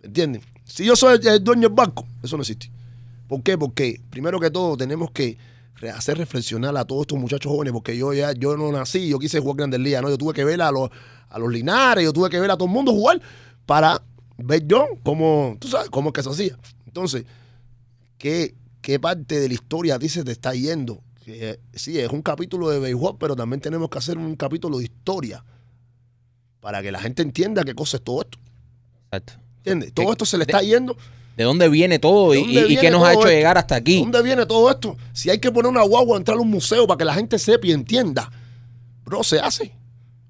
[0.00, 0.42] ¿Me entienden?
[0.64, 2.70] Si yo soy el, dueño del banco, eso no existe.
[3.28, 3.56] ¿Por qué?
[3.56, 5.38] Porque primero que todo tenemos que
[5.94, 9.38] hacer reflexionar a todos estos muchachos jóvenes, porque yo ya yo no nací, yo quise
[9.40, 10.08] jugar Grandes Ligas, ¿no?
[10.08, 10.90] Yo tuve que ver a los,
[11.28, 13.20] a los Linares, yo tuve que ver a todo el mundo jugar
[13.66, 14.02] para
[14.38, 16.58] ver yo cómo, tú sabes, cómo es que se hacía.
[16.86, 17.24] Entonces,
[18.18, 21.02] ¿qué, qué parte de la historia a ti se te está yendo?
[21.72, 25.44] Sí, es un capítulo de béisbol, pero también tenemos que hacer un capítulo de historia
[26.64, 28.38] para que la gente entienda qué cosa es todo esto.
[29.10, 29.34] Exacto.
[29.58, 29.92] ¿Entiendes?
[29.92, 30.96] Todo ¿De- esto se le está yendo.
[31.36, 33.30] ¿De dónde viene todo ¿De y, dónde y- y viene qué nos ha hecho esto?
[33.32, 34.00] llegar hasta aquí?
[34.00, 34.96] ¿Dónde viene todo esto?
[35.12, 37.38] Si hay que poner una guagua a entrar a un museo para que la gente
[37.38, 38.32] sepa y entienda,
[39.04, 39.74] bro, se hace.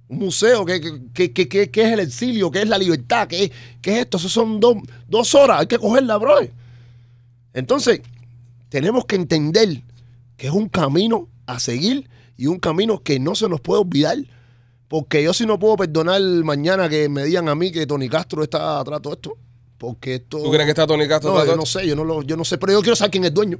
[0.08, 0.80] Un museo, ¿qué,
[1.14, 2.50] qué, qué- qué- qué es el exilio?
[2.50, 3.28] ¿Qué es la libertad?
[3.28, 4.16] ¿Qué, qué es esto?
[4.16, 4.74] Eso son dos,
[5.06, 6.34] dos horas, hay que cogerla, bro.
[7.52, 8.00] Entonces,
[8.70, 9.82] tenemos que entender
[10.36, 14.18] que es un camino a seguir y un camino que no se nos puede olvidar.
[14.94, 18.44] Porque yo sí no puedo perdonar mañana que me digan a mí que Tony Castro
[18.44, 19.36] está atrás de todo esto.
[19.76, 20.38] Porque esto...
[20.40, 22.22] ¿Tú crees que está Tony Castro No, atrás yo todo no sé, yo no, lo,
[22.22, 23.58] yo no sé, pero yo quiero saber quién es el dueño.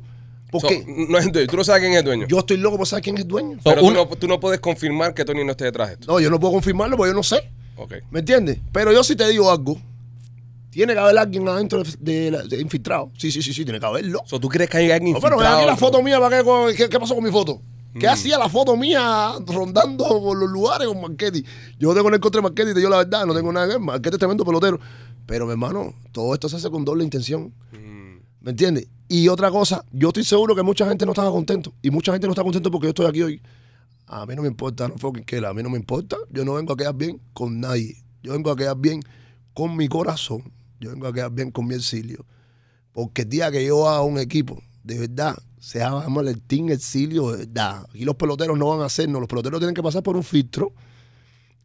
[0.53, 0.85] ¿Por So, qué?
[0.87, 1.49] No es el dueño.
[1.49, 2.27] Tú no sabes quién es el dueño.
[2.29, 3.59] Yo estoy loco por saber quién es el dueño.
[3.65, 6.07] pero So, tú, no, tú no puedes confirmar que Tony no esté detrás de esto.
[6.13, 7.51] No, yo no puedo confirmarlo porque yo no sé.
[7.79, 7.95] Ok.
[8.13, 8.61] ¿Me entiendes?
[8.71, 9.77] Pero yo sí te digo algo.
[10.71, 13.11] Tiene que haber alguien adentro de, de la- de infiltrado.
[13.19, 14.21] Sí, sí, sí, sí, tiene que haberlo.
[14.27, 15.59] So, ¿Tú crees que hay alguien No, pero infiltrado?
[15.59, 16.45] aquí la foto mía, ¿para
[16.77, 17.61] qué, qué pasó con mi foto?
[17.99, 18.11] ¿Qué Mm.
[18.11, 21.45] hacía la foto mía rondando por los lugares con Marquetti?
[21.79, 23.67] Yo no tengo en el contra de Marquetti, te digo la verdad, no tengo nada
[23.67, 23.81] que ver.
[23.81, 24.79] Marquetti es tremendo pelotero.
[25.27, 27.55] Pero, mi hermano, todo esto se hace con doble intención.
[27.73, 28.19] Mm.
[28.41, 28.89] ¿Me entiendes?
[29.09, 31.73] Y otra cosa, yo estoy seguro que mucha gente no estaba contento.
[31.83, 33.43] Y mucha gente no está contento porque yo estoy aquí hoy.
[34.07, 36.17] A mí no me importa, no fucking que a mí no me importa.
[36.31, 37.97] Yo no vengo a quedar bien con nadie.
[38.23, 39.01] Yo vengo a quedar bien
[39.55, 40.53] con mi corazón.
[40.81, 42.27] Yo vengo a quedar bien con mi exilio.
[42.93, 47.31] Porque el día que yo haga un equipo, de verdad, se llama el Team Exilio,
[47.33, 47.87] de verdad.
[47.89, 49.19] Aquí los peloteros no van a hacernos.
[49.21, 50.73] Los peloteros tienen que pasar por un filtro,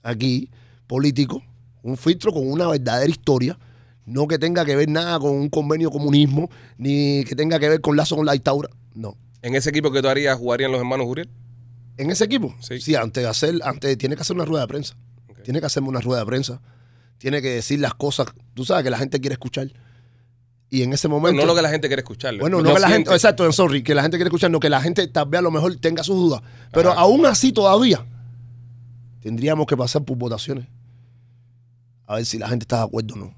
[0.04, 0.50] aquí,
[0.88, 1.44] político,
[1.84, 3.60] un filtro con una verdadera historia.
[4.06, 7.82] No que tenga que ver nada con un convenio comunismo, ni que tenga que ver
[7.82, 8.70] con lazo con la dictadura.
[8.96, 9.18] No.
[9.42, 11.30] ¿En ese equipo que tú harías jugarían los hermanos Juriel?
[11.98, 12.80] En ese equipo, Sí.
[12.80, 14.96] sí, antes de hacer, antes tiene que hacer una rueda de prensa.
[15.44, 16.62] Tiene que hacerme una rueda de prensa.
[17.18, 19.72] Tiene que decir las cosas, tú sabes, que la gente quiere escuchar.
[20.72, 21.42] Y en ese momento.
[21.42, 22.38] no lo que la gente quiere escuchar.
[22.38, 24.60] Bueno, lo no que la gente, exacto, I'm sorry, que la gente quiere escuchar, no
[24.60, 26.42] que la gente tal vez a lo mejor tenga sus dudas.
[26.72, 27.00] Pero Ajá.
[27.02, 28.06] aún así todavía
[29.22, 30.66] tendríamos que pasar por votaciones.
[32.06, 33.34] A ver si la gente está de acuerdo o no.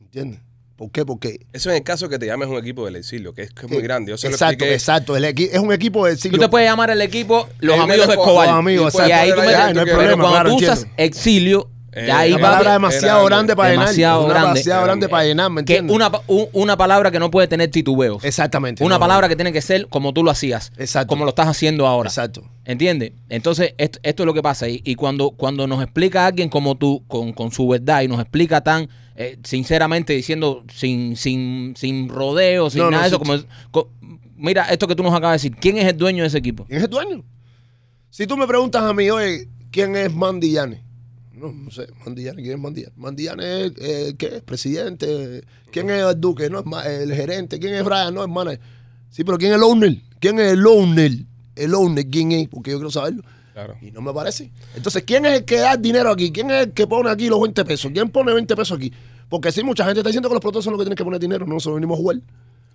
[0.00, 0.40] ¿Entiendes?
[0.76, 1.04] ¿Por qué?
[1.04, 3.66] Porque Eso en el caso que te llames un equipo del exilio, que es, que
[3.66, 4.10] es muy grande.
[4.10, 5.16] Yo se lo exacto, exacto.
[5.16, 6.38] El equi- es un equipo de Tú exilio.
[6.38, 8.46] te puedes llamar el equipo Los El Amigos de Escobar.
[8.48, 10.78] Los amigos, Y ahí tú me- no hay que- Pero problema, cuando claro, tú usas
[10.82, 11.02] entiendo.
[11.02, 13.84] exilio, Eh, ya ahí va palabra demasiado grande, grande para llenar.
[13.86, 14.48] demasiado una grande.
[14.48, 15.94] demasiado grande para llenar, ¿me que entiendes?
[15.96, 18.24] una, pa- un- una palabra que no puede tener titubeos.
[18.24, 18.84] Exactamente.
[18.84, 20.72] Una no, palabra que tiene que ser como tú lo hacías.
[20.76, 21.08] Exacto.
[21.08, 22.08] Como lo estás haciendo ahora.
[22.08, 22.44] Exacto.
[22.64, 23.12] ¿Entiendes?
[23.28, 24.68] Entonces, esto, esto es lo que pasa.
[24.68, 28.20] Y, y cuando, cuando nos explica alguien como tú, con, con su verdad, y nos
[28.20, 33.16] explica tan eh, sinceramente, diciendo sin, sin, sin rodeos, sin No, no, nada de eso,
[33.18, 33.38] sí, como,
[33.72, 33.90] co-
[34.36, 35.60] mira esto que tú nos acabas de decir.
[35.60, 36.64] ¿Quién es el dueño de ese equipo?
[36.66, 37.24] ¿Quién es el dueño?
[38.10, 40.82] Si tú me preguntas a mí, oye, ¿quién es Mandillane?
[41.38, 42.92] No, no sé, Mandillane, ¿quién es Mandillane?
[42.96, 44.42] Mandillane es, eh, ¿qué es?
[44.42, 45.44] Presidente.
[45.70, 46.50] ¿Quién es el duque?
[46.50, 47.58] No, es el gerente.
[47.58, 48.14] ¿Quién es Brian?
[48.14, 48.60] No, es manager.
[49.10, 49.96] Sí, pero ¿quién es el owner?
[50.20, 51.12] ¿Quién es el owner?
[51.56, 52.48] El owner, ¿quién es?
[52.48, 53.22] Porque yo quiero saberlo.
[53.52, 53.76] Claro.
[53.80, 54.52] Y no me parece.
[54.76, 56.30] Entonces, ¿quién es el que da el dinero aquí?
[56.30, 57.90] ¿Quién es el que pone aquí los 20 pesos?
[57.92, 58.92] ¿Quién pone 20 pesos aquí?
[59.28, 61.20] Porque sí, mucha gente está diciendo que los productores son los que tienen que poner
[61.20, 62.16] dinero, no nosotros venimos a jugar.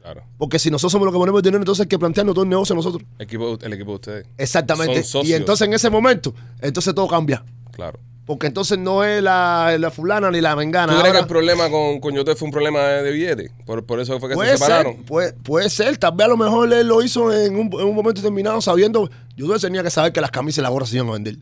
[0.02, 0.24] Claro.
[0.38, 2.50] Porque si nosotros somos los que ponemos el dinero, entonces hay que plantearnos todo el
[2.50, 3.04] negocio nosotros.
[3.18, 4.28] Equipo, el equipo de ustedes.
[4.38, 4.96] Exactamente.
[5.04, 5.30] Son socios.
[5.30, 7.44] Y entonces en ese momento, entonces todo cambia.
[7.72, 8.00] Claro.
[8.26, 10.94] Porque entonces no es la, la fulana ni la mengana.
[10.94, 13.52] ¿Tú crees que Ahora, el problema con, Yote fue un problema de, de billete?
[13.66, 14.96] Por, por eso fue que se separaron.
[14.96, 15.98] ser, puede, puede ser.
[15.98, 19.10] Tal vez a lo mejor él lo hizo en un, en un momento determinado sabiendo.
[19.36, 21.38] Yo tenía que saber que las camisas y las gorras se iban a vender.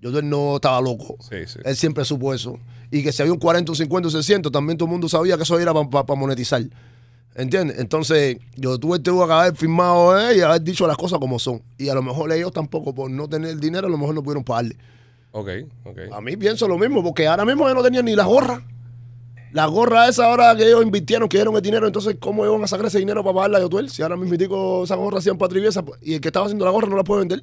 [0.00, 1.16] Yo no estaba loco.
[1.20, 1.58] Sí, sí.
[1.64, 2.58] Él siempre supo eso.
[2.90, 5.36] Y que si había un 40, un 50, un 60, también todo el mundo sabía
[5.36, 6.62] que eso era para monetizar.
[7.34, 7.78] ¿Entiendes?
[7.78, 11.62] Entonces, yo tuve, tuve que haber firmado eh, y haber dicho las cosas como son.
[11.78, 14.44] Y a lo mejor ellos tampoco, por no tener dinero, a lo mejor no pudieron
[14.44, 14.76] pagarle.
[15.32, 15.48] Ok,
[15.84, 15.98] ok.
[16.12, 18.62] A mí pienso lo mismo, porque ahora mismo ellos no tenían ni las gorras.
[19.52, 22.66] Las gorras esa ahora que ellos invirtieron, que dieron el dinero, entonces, ¿cómo iban a
[22.66, 23.90] sacar ese dinero para pagarla a Yotuel?
[23.90, 25.52] Si ahora mismo esas gorras hacían para
[26.00, 27.42] y el que estaba haciendo la gorra no la puede vender,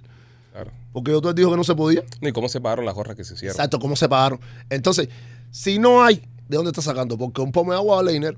[0.52, 0.72] Claro.
[0.92, 2.04] porque Yotuel dijo que no se podía.
[2.22, 3.54] ¿Y cómo se pagaron las gorras que se hicieron?
[3.56, 4.40] Exacto, ¿cómo se pagaron?
[4.72, 5.10] Entonces,
[5.52, 7.16] si no hay, ¿de dónde está sacando?
[7.18, 8.38] Porque un pomo de agua vale dinero.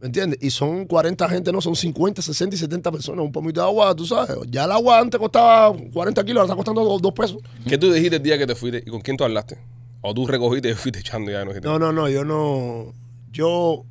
[0.00, 0.38] ¿Me entiendes?
[0.40, 3.24] Y son 40 gente, no, son 50, 60 y 70 personas.
[3.24, 4.36] Un pomito de agua, tú sabes.
[4.48, 7.38] Ya el agua antes costaba 40 kilos, ahora está costando 2 pesos.
[7.66, 9.58] ¿Qué tú dijiste el día que te fuiste y con quién tú hablaste?
[10.00, 11.44] ¿O tú recogiste y fuiste echando ya?
[11.44, 12.92] No, No, no, no, yo no.
[13.32, 13.84] Yo,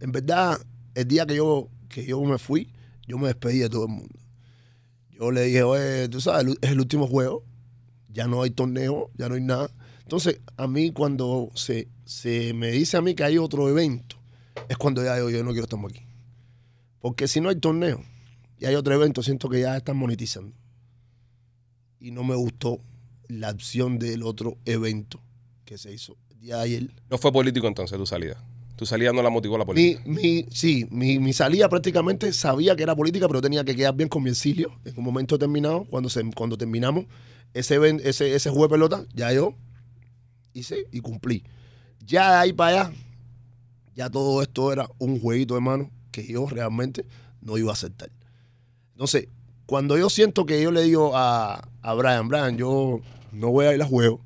[0.00, 0.58] en verdad,
[0.94, 2.72] el día que yo, que yo me fui,
[3.06, 4.18] yo me despedí de todo el mundo.
[5.10, 7.44] Yo le dije, oye, tú sabes, es el último juego,
[8.08, 9.70] ya no hay torneo, ya no hay nada.
[10.02, 14.16] Entonces, a mí cuando se, se me dice a mí que hay otro evento,
[14.68, 16.02] es cuando ya yo, yo no quiero estar más aquí.
[17.00, 18.02] Porque si no hay torneo
[18.58, 20.54] y hay otro evento, siento que ya están monetizando.
[21.98, 22.78] Y no me gustó
[23.28, 25.20] la opción del otro evento
[25.64, 26.90] que se hizo el día de ayer.
[27.10, 28.42] No fue político entonces tu salida.
[28.76, 30.02] Tu salida no la motivó la Mi, política.
[30.06, 34.08] mi, sí, mi, mi salida prácticamente sabía que era política, pero tenía que quedar bien
[34.08, 35.84] con mi exilio en un momento determinado.
[35.84, 37.04] Cuando, se, cuando terminamos
[37.52, 39.54] ese, ese, ese juego de pelota, ya yo
[40.54, 41.44] hice y cumplí.
[42.06, 42.92] Ya de ahí para allá,
[43.94, 47.04] ya todo esto era un jueguito de mano que yo realmente
[47.40, 48.10] no iba a aceptar.
[48.92, 49.28] Entonces,
[49.66, 53.00] cuando yo siento que yo le digo a, a Brian, Brian, yo
[53.32, 54.20] no voy a ir a juego.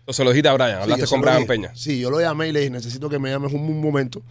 [0.00, 1.46] Entonces lo dijiste a Brian, hablaste con Brian.
[1.46, 1.72] Peña.
[1.74, 4.22] Sí, yo lo llamé y le dije, necesito que me llames un, un momento.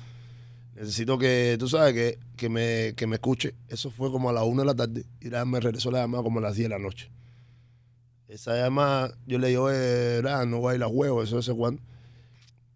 [0.75, 3.55] Necesito que, tú sabes, que, que, me, que me escuche.
[3.69, 5.05] Eso fue como a las 1 de la tarde.
[5.21, 7.09] Y Brian me regresó la llamada como a las 10 de la noche.
[8.27, 11.55] Esa llamada, yo le digo, eh, Brian, no voy a ir a juego, eso, eso,
[11.55, 11.81] cuándo.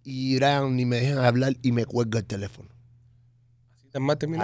[0.03, 2.69] Y Brian ni me dejan hablar y me cuelga el teléfono.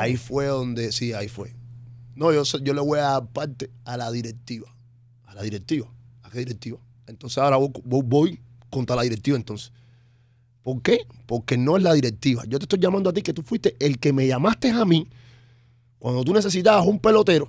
[0.01, 1.53] Ahí fue donde, sí, ahí fue.
[2.15, 4.73] No, yo, yo le voy a dar parte a la directiva.
[5.25, 5.87] A la directiva.
[6.23, 6.79] ¿A qué directiva?
[7.07, 8.39] Entonces ahora voy, voy- voy
[8.69, 9.71] contra la directiva entonces.
[10.63, 11.05] ¿Por qué?
[11.27, 12.43] Porque no es la directiva.
[12.47, 15.07] Yo te estoy llamando a ti que tú fuiste el que me llamaste a mí
[15.99, 17.47] cuando tú necesitabas un pelotero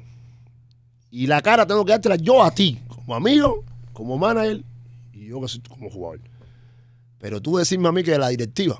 [1.10, 4.62] y la cara tengo que dártela yo a ti, como amigo, como manager
[5.14, 6.20] y yo que soy como jugador.
[7.18, 8.74] Pero tú decirme a mí que la directiva,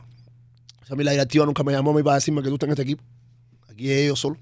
[0.83, 2.55] o sea, a mí la directiva nunca me llamó a mí para decirme que tú
[2.55, 3.03] estás en este equipo.
[3.69, 4.37] Aquí es ellos solo.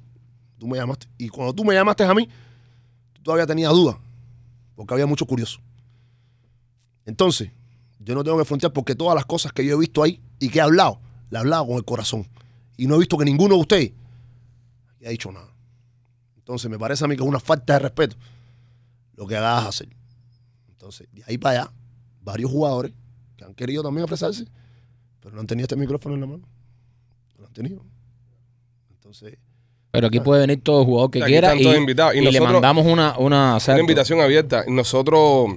[0.58, 1.06] Tú me llamaste.
[1.18, 2.28] Y cuando tú me llamaste a mí,
[3.12, 3.96] tú todavía tenías dudas,
[4.76, 5.60] porque había mucho curioso.
[7.06, 7.50] Entonces,
[7.98, 10.48] yo no tengo que frontear porque todas las cosas que yo he visto ahí y
[10.48, 12.28] que he hablado, las he hablado con el corazón.
[12.76, 13.92] Y no he visto que ninguno de ustedes
[15.00, 15.52] haya dicho nada.
[16.36, 18.16] Entonces, me parece a mí que es una falta de respeto
[19.16, 19.88] lo que hagas hacer.
[20.68, 21.72] Entonces, de ahí para allá,
[22.22, 22.92] varios jugadores
[23.44, 24.46] que han querido también expresarse,
[25.20, 26.48] pero no han tenido este micrófono en la mano.
[27.34, 27.84] No lo han tenido.
[28.90, 29.38] Entonces,
[29.90, 32.14] Pero aquí puede venir todo jugador que Aquí quiera están y, todos invitados.
[32.14, 34.64] Y y le mandamos una, una, Una invitación abierta.
[34.66, 35.50] Nosotros,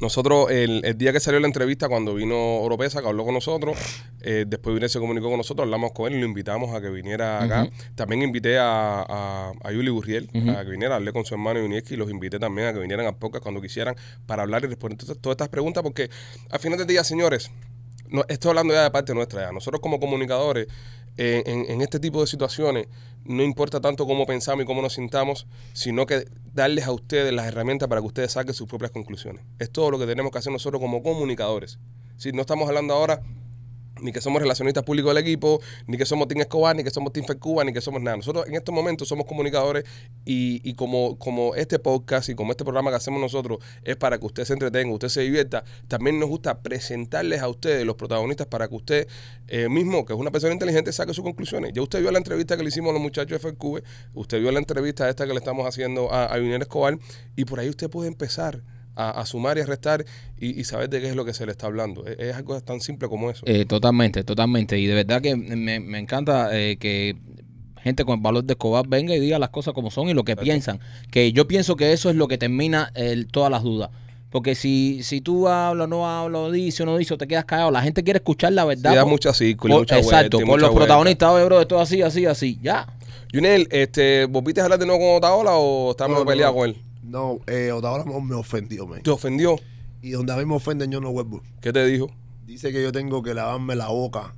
[0.00, 3.76] nosotros el, el día que salió la entrevista, cuando vino Oropesa, que habló con nosotros,
[4.22, 6.80] eh, después vino y se comunicó con nosotros, hablamos con él y lo invitamos a
[6.80, 7.68] que viniera acá.
[7.94, 10.50] También invité a, a, a Yuli Gurriel Ujú.
[10.50, 13.06] a que viniera, hablé con su hermano Yunieski y los invité también a que vinieran
[13.06, 13.94] al podcast cuando quisieran
[14.26, 16.08] para hablar y responder todas- todas estas preguntas, porque
[16.50, 17.50] al final del día, señores,
[18.08, 19.42] no, estoy hablando ya de parte nuestra.
[19.42, 19.52] Ya.
[19.52, 20.66] Nosotros como comunicadores,
[21.16, 22.88] en, en este tipo de situaciones,
[23.24, 27.46] no importa tanto cómo pensamos y cómo nos sintamos, sino que darles a ustedes las
[27.46, 29.44] herramientas para que ustedes saquen sus propias conclusiones.
[29.58, 31.78] Es todo lo que tenemos que hacer nosotros como comunicadores.
[32.16, 33.22] Si no estamos hablando ahora
[34.02, 37.12] ni que somos relacionistas públicos del equipo, ni que somos Team Escobar, ni que somos
[37.12, 38.16] Team Cuba, ni que somos nada.
[38.16, 39.84] Nosotros en estos momentos somos comunicadores
[40.24, 44.18] y, y como, como este podcast y como este programa que hacemos nosotros es para
[44.18, 48.46] que usted se entretenga, usted se divierta, también nos gusta presentarles a ustedes los protagonistas
[48.46, 49.08] para que usted
[49.48, 51.72] eh, mismo, que es una persona inteligente, saque sus conclusiones.
[51.74, 53.82] Ya usted vio la entrevista que le hicimos a los muchachos de FQV,
[54.14, 56.98] usted vio la entrevista esta que le estamos haciendo a, a Junior Escobar
[57.36, 58.62] y por ahí usted puede empezar
[58.96, 60.04] a, a sumar y a restar
[60.38, 62.06] y, y saber de qué es lo que se le está hablando.
[62.06, 63.42] Es, es algo tan simple como eso.
[63.46, 64.78] Eh, totalmente, totalmente.
[64.78, 67.16] Y de verdad que me, me encanta eh, que
[67.82, 70.22] gente con el valor de Escobar venga y diga las cosas como son y lo
[70.24, 70.80] que piensan.
[71.10, 73.90] Que yo pienso que eso es lo que termina el- todas las dudas.
[74.30, 77.70] Porque si, si tú hablas, no hablas, dices o no dices, o te quedas callado,
[77.72, 78.90] la gente quiere escuchar la verdad.
[78.90, 80.86] Sí, da por- mucha círculo por- mucha exacto, vuelta por mucha los vuelta.
[80.86, 82.58] protagonistas, oye, bro, esto es así, así, así.
[82.62, 82.86] Ya.
[83.32, 86.24] Junel, este, ¿volviste a hablar de nuevo con Otaola o estás No, no.
[86.24, 86.76] con él?
[87.10, 89.02] No, eh, Otaola me ofendió, man.
[89.02, 89.56] ¿Te ofendió?
[90.00, 91.42] Y donde a mí me ofenden, yo no vuelvo.
[91.60, 92.08] ¿Qué te dijo?
[92.46, 94.34] Dice que yo tengo que lavarme la boca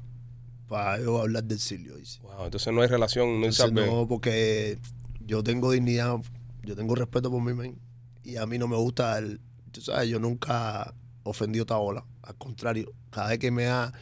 [0.69, 2.21] para yo hablar del Silvio, dice.
[2.23, 3.87] Wow, entonces no hay relación, no hay Entonces, sabe.
[3.87, 4.79] no, porque
[5.21, 6.17] yo tengo dignidad,
[6.65, 7.79] yo tengo respeto por mí, man.
[8.25, 9.39] Y a mí no me gusta el.
[9.71, 10.95] Tú sabes, yo nunca
[11.25, 12.05] ofendí a Otaola.
[12.23, 13.93] Al contrario, cada vez que me ha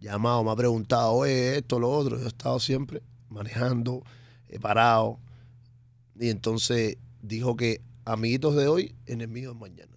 [0.00, 4.02] llamado, me ha preguntado, oye, esto, lo otro, yo he estado siempre manejando,
[4.48, 5.20] he parado.
[6.18, 9.92] Y entonces dijo que amiguitos de hoy, enemigos de mañana.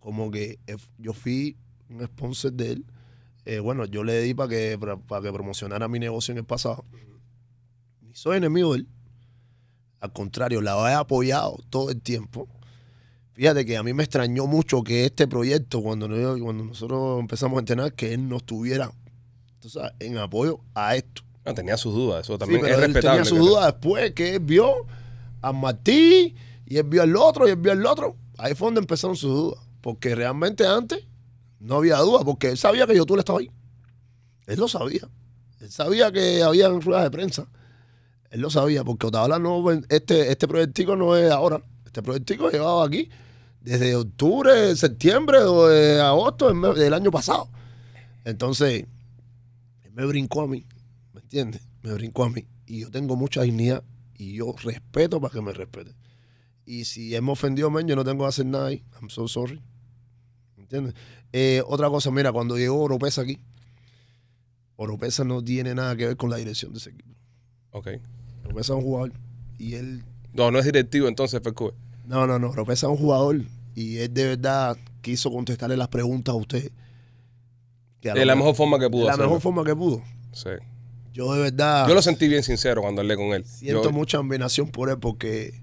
[0.00, 1.56] Como que eh, yo fui
[1.88, 2.84] un sponsor de él.
[3.44, 6.44] Eh, bueno, yo le di para que, para, para que promocionara mi negocio en el
[6.44, 6.84] pasado.
[8.00, 8.88] Ni soy enemigo de él.
[10.00, 12.48] Al contrario, la he apoyado todo el tiempo.
[13.34, 17.56] Fíjate que a mí me extrañó mucho que este proyecto, cuando, no- cuando nosotros empezamos
[17.56, 18.90] a entrenar, que él no estuviera
[19.60, 21.22] sabes, en apoyo a esto.
[21.44, 23.18] Ah, tenía sus dudas, eso Sí, también pero es él respetable.
[23.22, 24.86] tenía su que- duda después que él vio
[25.40, 26.34] a Martí
[26.66, 28.16] y él vio al otro y él vio al otro.
[28.38, 29.60] Ahí fue donde empezaron sus dudas.
[29.80, 31.06] Porque realmente antes
[31.58, 33.50] no había duda, porque él sabía que yo tú le estaba ahí.
[34.46, 35.08] Él lo sabía.
[35.60, 37.48] Él sabía que había ruedas de prensa.
[38.30, 41.62] Él lo sabía, porque Otaola no, este, este proyectico no es ahora.
[41.84, 43.10] Este proyectico llevaba aquí
[43.60, 45.66] desde octubre, septiembre o
[46.02, 47.48] agosto del año pasado.
[48.24, 48.86] Entonces,
[49.82, 50.66] él me brincó a mí,
[51.12, 51.62] ¿me entiendes?
[51.82, 52.46] Me brincó a mí.
[52.66, 53.82] Y yo tengo mucha dignidad
[54.16, 55.94] y yo respeto para que me respete.
[56.64, 58.82] Y si él me ofendió, men, yo no tengo que hacer nada ahí.
[59.00, 59.60] I'm so sorry.
[60.56, 60.94] ¿Me entiendes?
[61.32, 63.38] Eh, otra cosa, mira, cuando llegó Oropesa aquí,
[64.76, 67.10] Oropesa no tiene nada que ver con la dirección de ese equipo.
[67.70, 67.88] Ok.
[68.44, 69.12] Oropesa es un jugador
[69.58, 70.02] y él
[70.32, 71.72] No, no es directivo entonces, FQ.
[72.06, 72.50] No, no, no.
[72.50, 73.42] Oropesa es un jugador
[73.74, 76.70] y él de verdad quiso contestarle las preguntas a usted.
[78.02, 79.26] De la me- mejor forma que de pudo la hacerlo.
[79.28, 80.02] mejor forma que pudo.
[80.32, 80.50] Sí.
[81.12, 83.44] Yo de verdad Yo lo sentí bien sincero cuando hablé con él.
[83.46, 85.61] siento Yo- mucha admiración por él porque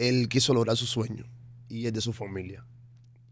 [0.00, 1.24] él quiso lograr su sueño
[1.68, 2.64] y es de su familia.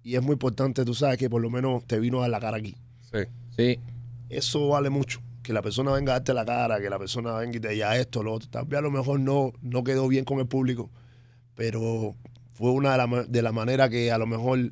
[0.02, 2.40] Y es muy importante, tú sabes, que por lo menos te vino a dar la
[2.40, 2.76] cara aquí.
[3.10, 3.20] sí.
[3.56, 3.80] Sí.
[4.28, 5.20] Eso vale mucho.
[5.42, 7.98] Que la persona venga a darte la cara, que la persona venga y te diga
[7.98, 8.48] esto, lo otro.
[8.50, 10.90] Tal vez a lo mejor no, no quedó bien con el público,
[11.54, 12.14] pero
[12.52, 14.70] fue una de las de la maneras que a lo mejor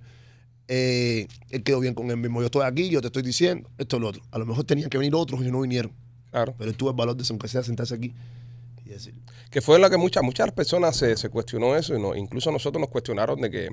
[0.68, 2.40] eh, él quedó bien con él mismo.
[2.40, 4.22] Yo estoy aquí, yo te estoy diciendo esto, lo otro.
[4.30, 5.92] A lo mejor tenían que venir otros y no vinieron.
[6.30, 6.55] Claro.
[6.59, 8.12] Pero él tuvo el valor de, aunque sea, sentarse aquí
[8.87, 9.14] y decir.
[9.51, 12.80] que fue la que muchas muchas personas se, se cuestionó eso y no, incluso nosotros
[12.80, 13.68] nos cuestionaron de que,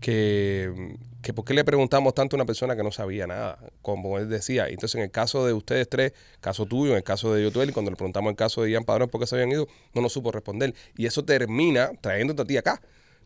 [0.00, 4.18] que, que por qué le preguntamos tanto a una persona que no sabía nada, como
[4.18, 4.68] él decía.
[4.68, 7.72] Entonces, en el caso de ustedes tres, caso tuyo, en el caso de Yotuel, y
[7.72, 10.12] cuando le preguntamos el caso de Ian Padrón por qué se habían ido, no nos
[10.12, 10.74] supo responder.
[10.96, 12.80] Y eso termina trayéndote a ti acá.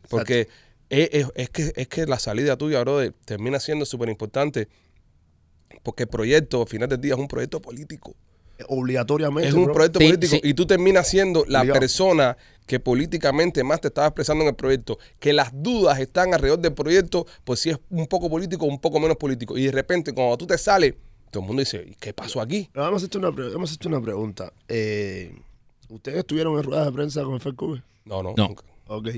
[0.09, 0.47] Porque
[0.89, 4.67] es, es- es que, es que la salida tuya, brother, termina siendo súper importante.
[5.83, 8.15] Porque el proyecto, al final del día, es un proyecto político.
[8.67, 9.49] Obligatoriamente.
[9.49, 9.73] Es un bro.
[9.73, 10.41] proyecto Sí, político sí.
[10.43, 11.79] y tú terminas siendo la Obligado.
[11.79, 14.97] persona que políticamente más te estaba expresando en el proyecto.
[15.19, 18.79] Que las dudas están alrededor del proyecto, pues si es un poco político o un
[18.79, 19.57] poco menos político.
[19.57, 20.95] Y de repente, cuando tú te sales,
[21.31, 22.69] todo el mundo dice, ¿y qué pasó aquí?
[22.71, 24.51] Pero vamos a hacerte una, a hacerte una pregunta.
[24.67, 25.35] Eh,
[25.89, 27.33] ¿Ustedes estuvieron en ruedas de prensa con
[27.75, 27.83] el?
[28.05, 28.33] No, no.
[28.35, 28.47] No.
[28.47, 28.63] nunca.
[28.87, 29.09] Ok.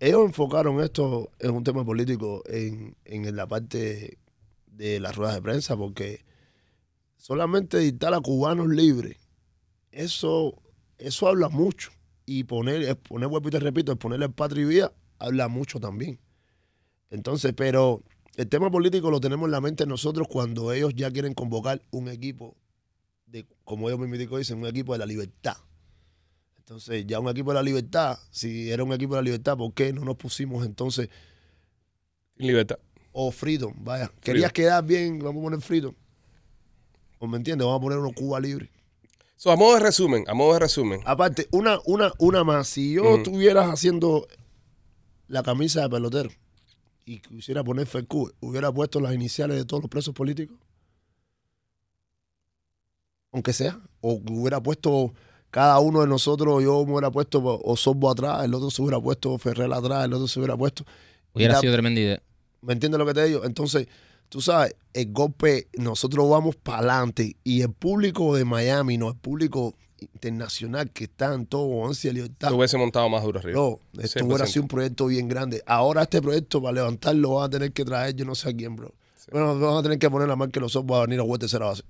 [0.00, 4.18] Ellos enfocaron esto en un tema político en, en la parte
[4.66, 6.24] de las ruedas de prensa porque
[7.24, 9.16] solamente dictar a cubanos libres,
[9.92, 10.60] eso,
[10.98, 11.90] eso habla mucho.
[12.26, 16.20] Y poner, poner vuelvo y te repito, ponerle patria y vida habla mucho también.
[17.08, 18.02] Entonces, pero
[18.36, 22.08] el tema político lo tenemos en la mente nosotros cuando ellos ya quieren convocar un
[22.08, 22.58] equipo
[23.24, 25.56] de, como ellos mismos dicen, un equipo de la libertad.
[26.58, 29.72] Entonces, ya un equipo de la libertad, si era un equipo de la libertad, ¿por
[29.72, 31.08] qué no nos pusimos entonces
[32.36, 32.78] Libertad.
[33.12, 33.72] o freedom?
[33.78, 35.94] Vaya, querías quedar bien, vamos a poner freedom.
[37.24, 37.64] ¿O me entiendes?
[37.66, 38.70] Vamos a poner uno Cuba libre.
[39.36, 41.00] So, a modo de resumen, a modo de resumen.
[41.04, 42.68] Aparte, una, una, una más.
[42.68, 43.16] Si yo Ujú.
[43.16, 44.26] estuvieras haciendo
[45.28, 46.30] la camisa de pelotero
[47.06, 50.56] y quisiera poner FECU, hubiera puesto las iniciales de todos los presos políticos.
[53.32, 53.80] Aunque sea.
[54.00, 55.12] O hubiera puesto
[55.50, 59.36] cada uno de nosotros, yo me hubiera puesto Osorbo atrás, el otro se hubiera puesto
[59.38, 60.84] Ferrer atrás, el otro se hubiera puesto.
[61.32, 62.22] Hubiera La- sido tremenda idea.
[62.60, 63.44] ¿Me entiendes lo que te digo?
[63.44, 63.88] Entonces,
[64.34, 69.14] tú sabes, el golpe, nosotros vamos para adelante y el público de Miami, no el
[69.14, 72.48] público internacional que está en todo de libertad.
[72.48, 73.60] Te hubiese montado más duro arriba.
[73.60, 74.48] Bro, esto hubiera 100%.
[74.48, 75.62] sido un proyecto bien grande.
[75.66, 78.74] Ahora este proyecto, para levantarlo, van a tener que traer yo no sé a quién,
[78.74, 78.92] bro.
[79.30, 81.22] Bueno, van a tener que poner la marca que los ojos va a venir a
[81.22, 81.82] jugar tercera base.
[81.82, 81.88] Sí.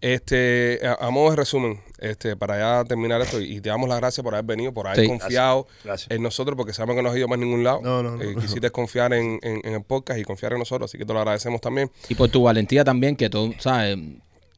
[0.00, 3.98] Este, a, a modo de resumen, este, para ya terminar esto, y te damos las
[3.98, 5.06] gracias por haber venido, por haber Sí.
[5.08, 6.10] confiado Gracias.
[6.10, 7.80] en nosotros, porque sabemos que no has ido más a ningún lado.
[7.82, 8.22] No, no, no.
[8.22, 11.12] Eh, quisiste confiar en, en- en el podcast y confiar en nosotros, así que te
[11.12, 11.90] lo agradecemos también.
[12.08, 13.98] Y por tu valentía también, que tú, ¿sabes?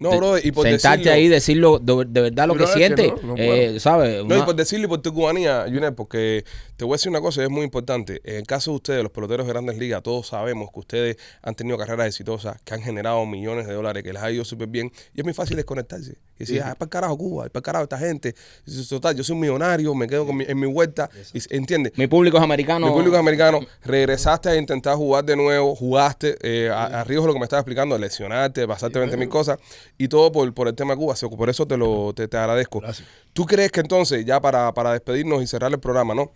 [0.00, 2.76] No, bro, y por Sentarte decirlo, ahí decirlo de, de verdad lo que es que
[2.78, 3.78] sientes, no, no eh.
[3.78, 4.24] ¿sabes?
[4.24, 6.44] No, y por decirlo y por tu cubanía, Junior, porque
[6.76, 8.20] te voy a decir una cosa, y es muy importante.
[8.24, 11.54] En el caso de ustedes, los peloteros de grandes ligas, todos sabemos que ustedes han
[11.54, 14.90] tenido carreras exitosas, que han generado millones de dólares, que les ha ido súper bien.
[15.14, 16.12] Y es muy fácil desconectarse.
[16.36, 18.34] Y decir, ah, es para el carajo Cuba, es para el carajo esta gente.
[18.66, 21.10] Y Total, yo soy un millonario, me quedo con mi- en mi vuelta.
[21.34, 21.92] Y, ¿Entiendes?
[21.96, 22.86] Mi público es americano.
[22.86, 27.26] Mi público es americano, regresaste a intentar jugar de nuevo, jugaste eh, a, a riesgo
[27.26, 29.58] lo que me estaba explicando, lesionarte, pasarte 20 mil cosas
[30.02, 31.14] y todo por, por el tema Cuba.
[31.14, 32.80] So, Por eso te lo te, te agradezco.
[32.80, 33.06] Gracias.
[33.34, 36.32] ¿Tú crees que entonces, ya para, para despedirnos y cerrar el programa, ¿no?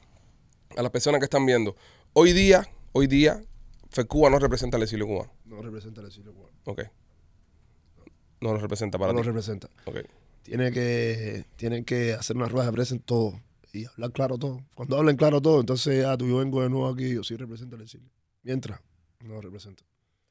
[0.76, 1.74] A las personas que están viendo,
[2.12, 3.42] hoy día, hoy día,
[3.90, 5.32] FECUBA no representa al exilio cubano.
[5.46, 6.52] No representa el exilio cubano.
[6.64, 6.82] Ok.
[8.40, 9.28] No lo representa para No lo ti.
[9.28, 9.70] representa.
[9.86, 9.96] Ok.
[10.42, 13.40] Tiene que, tienen que hacer una rueda de prensa en todo
[13.72, 14.60] y hablar claro todo.
[14.74, 17.76] Cuando hablen claro todo, entonces ya tú yo vengo de nuevo aquí, yo sí represento
[17.76, 18.10] el exilio.
[18.42, 18.78] Mientras,
[19.20, 19.84] no represento.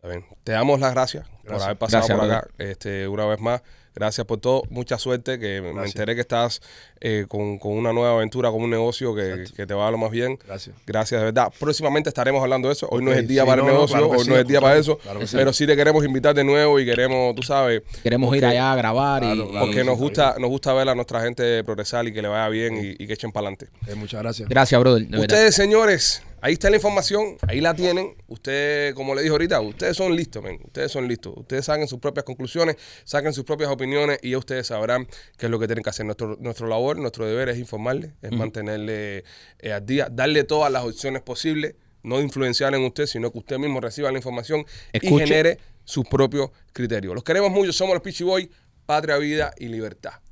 [0.03, 0.25] Está bien.
[0.43, 3.61] Te damos las gracias, por haber pasado Gracias, por acá este, una vez más.
[3.95, 4.63] Gracias por todo.
[4.69, 6.61] Mucha suerte, que me enteré que estás
[6.99, 9.97] eh, con, con una nueva aventura, con un negocio que, que te va a lo
[9.97, 10.37] más bien.
[10.45, 10.75] Gracias.
[10.85, 11.53] Gracias, de verdad.
[11.57, 12.89] Próximamente estaremos hablando de eso.
[12.91, 14.35] Hoy no es el día sí, para el no, no, negocio, claro hoy sí, no
[14.35, 14.97] es el día para eso.
[14.97, 15.37] claro que sí.
[15.37, 18.75] Pero sí te queremos invitar de nuevo y queremos, tú sabes, Queremos ir allá a
[18.75, 22.21] grabar y, Claro, porque nos gusta, nos gusta ver a nuestra gente progresar y que
[22.21, 23.69] le vaya bien y, y que echen para adelante.
[23.87, 24.49] Eh, muchas gracias.
[24.49, 25.07] Gracias, brother.
[25.17, 28.15] Ustedes, señores, ahí está la información, ahí la tienen.
[28.27, 30.59] Ustedes, como le dije ahorita, ustedes son listos, men.
[30.65, 31.33] Ustedes son listos.
[31.37, 32.75] Ustedes saquen sus propias conclusiones,
[33.05, 35.07] saquen sus propias opiniones y ya ustedes sabrán
[35.37, 36.05] qué es lo que tienen que hacer.
[36.05, 39.23] Nuestro, nuestro labor, nuestro deber es informarle, es mantenerle
[39.59, 43.57] eh, al día, darle todas las opciones posibles, no influenciar en usted, sino que usted
[43.57, 47.15] mismo reciba la información y genere sus propios criterios.
[47.15, 48.51] Los queremos mucho, somos los Pichi Boy,
[48.85, 50.22] Patria, Vida y Libertad.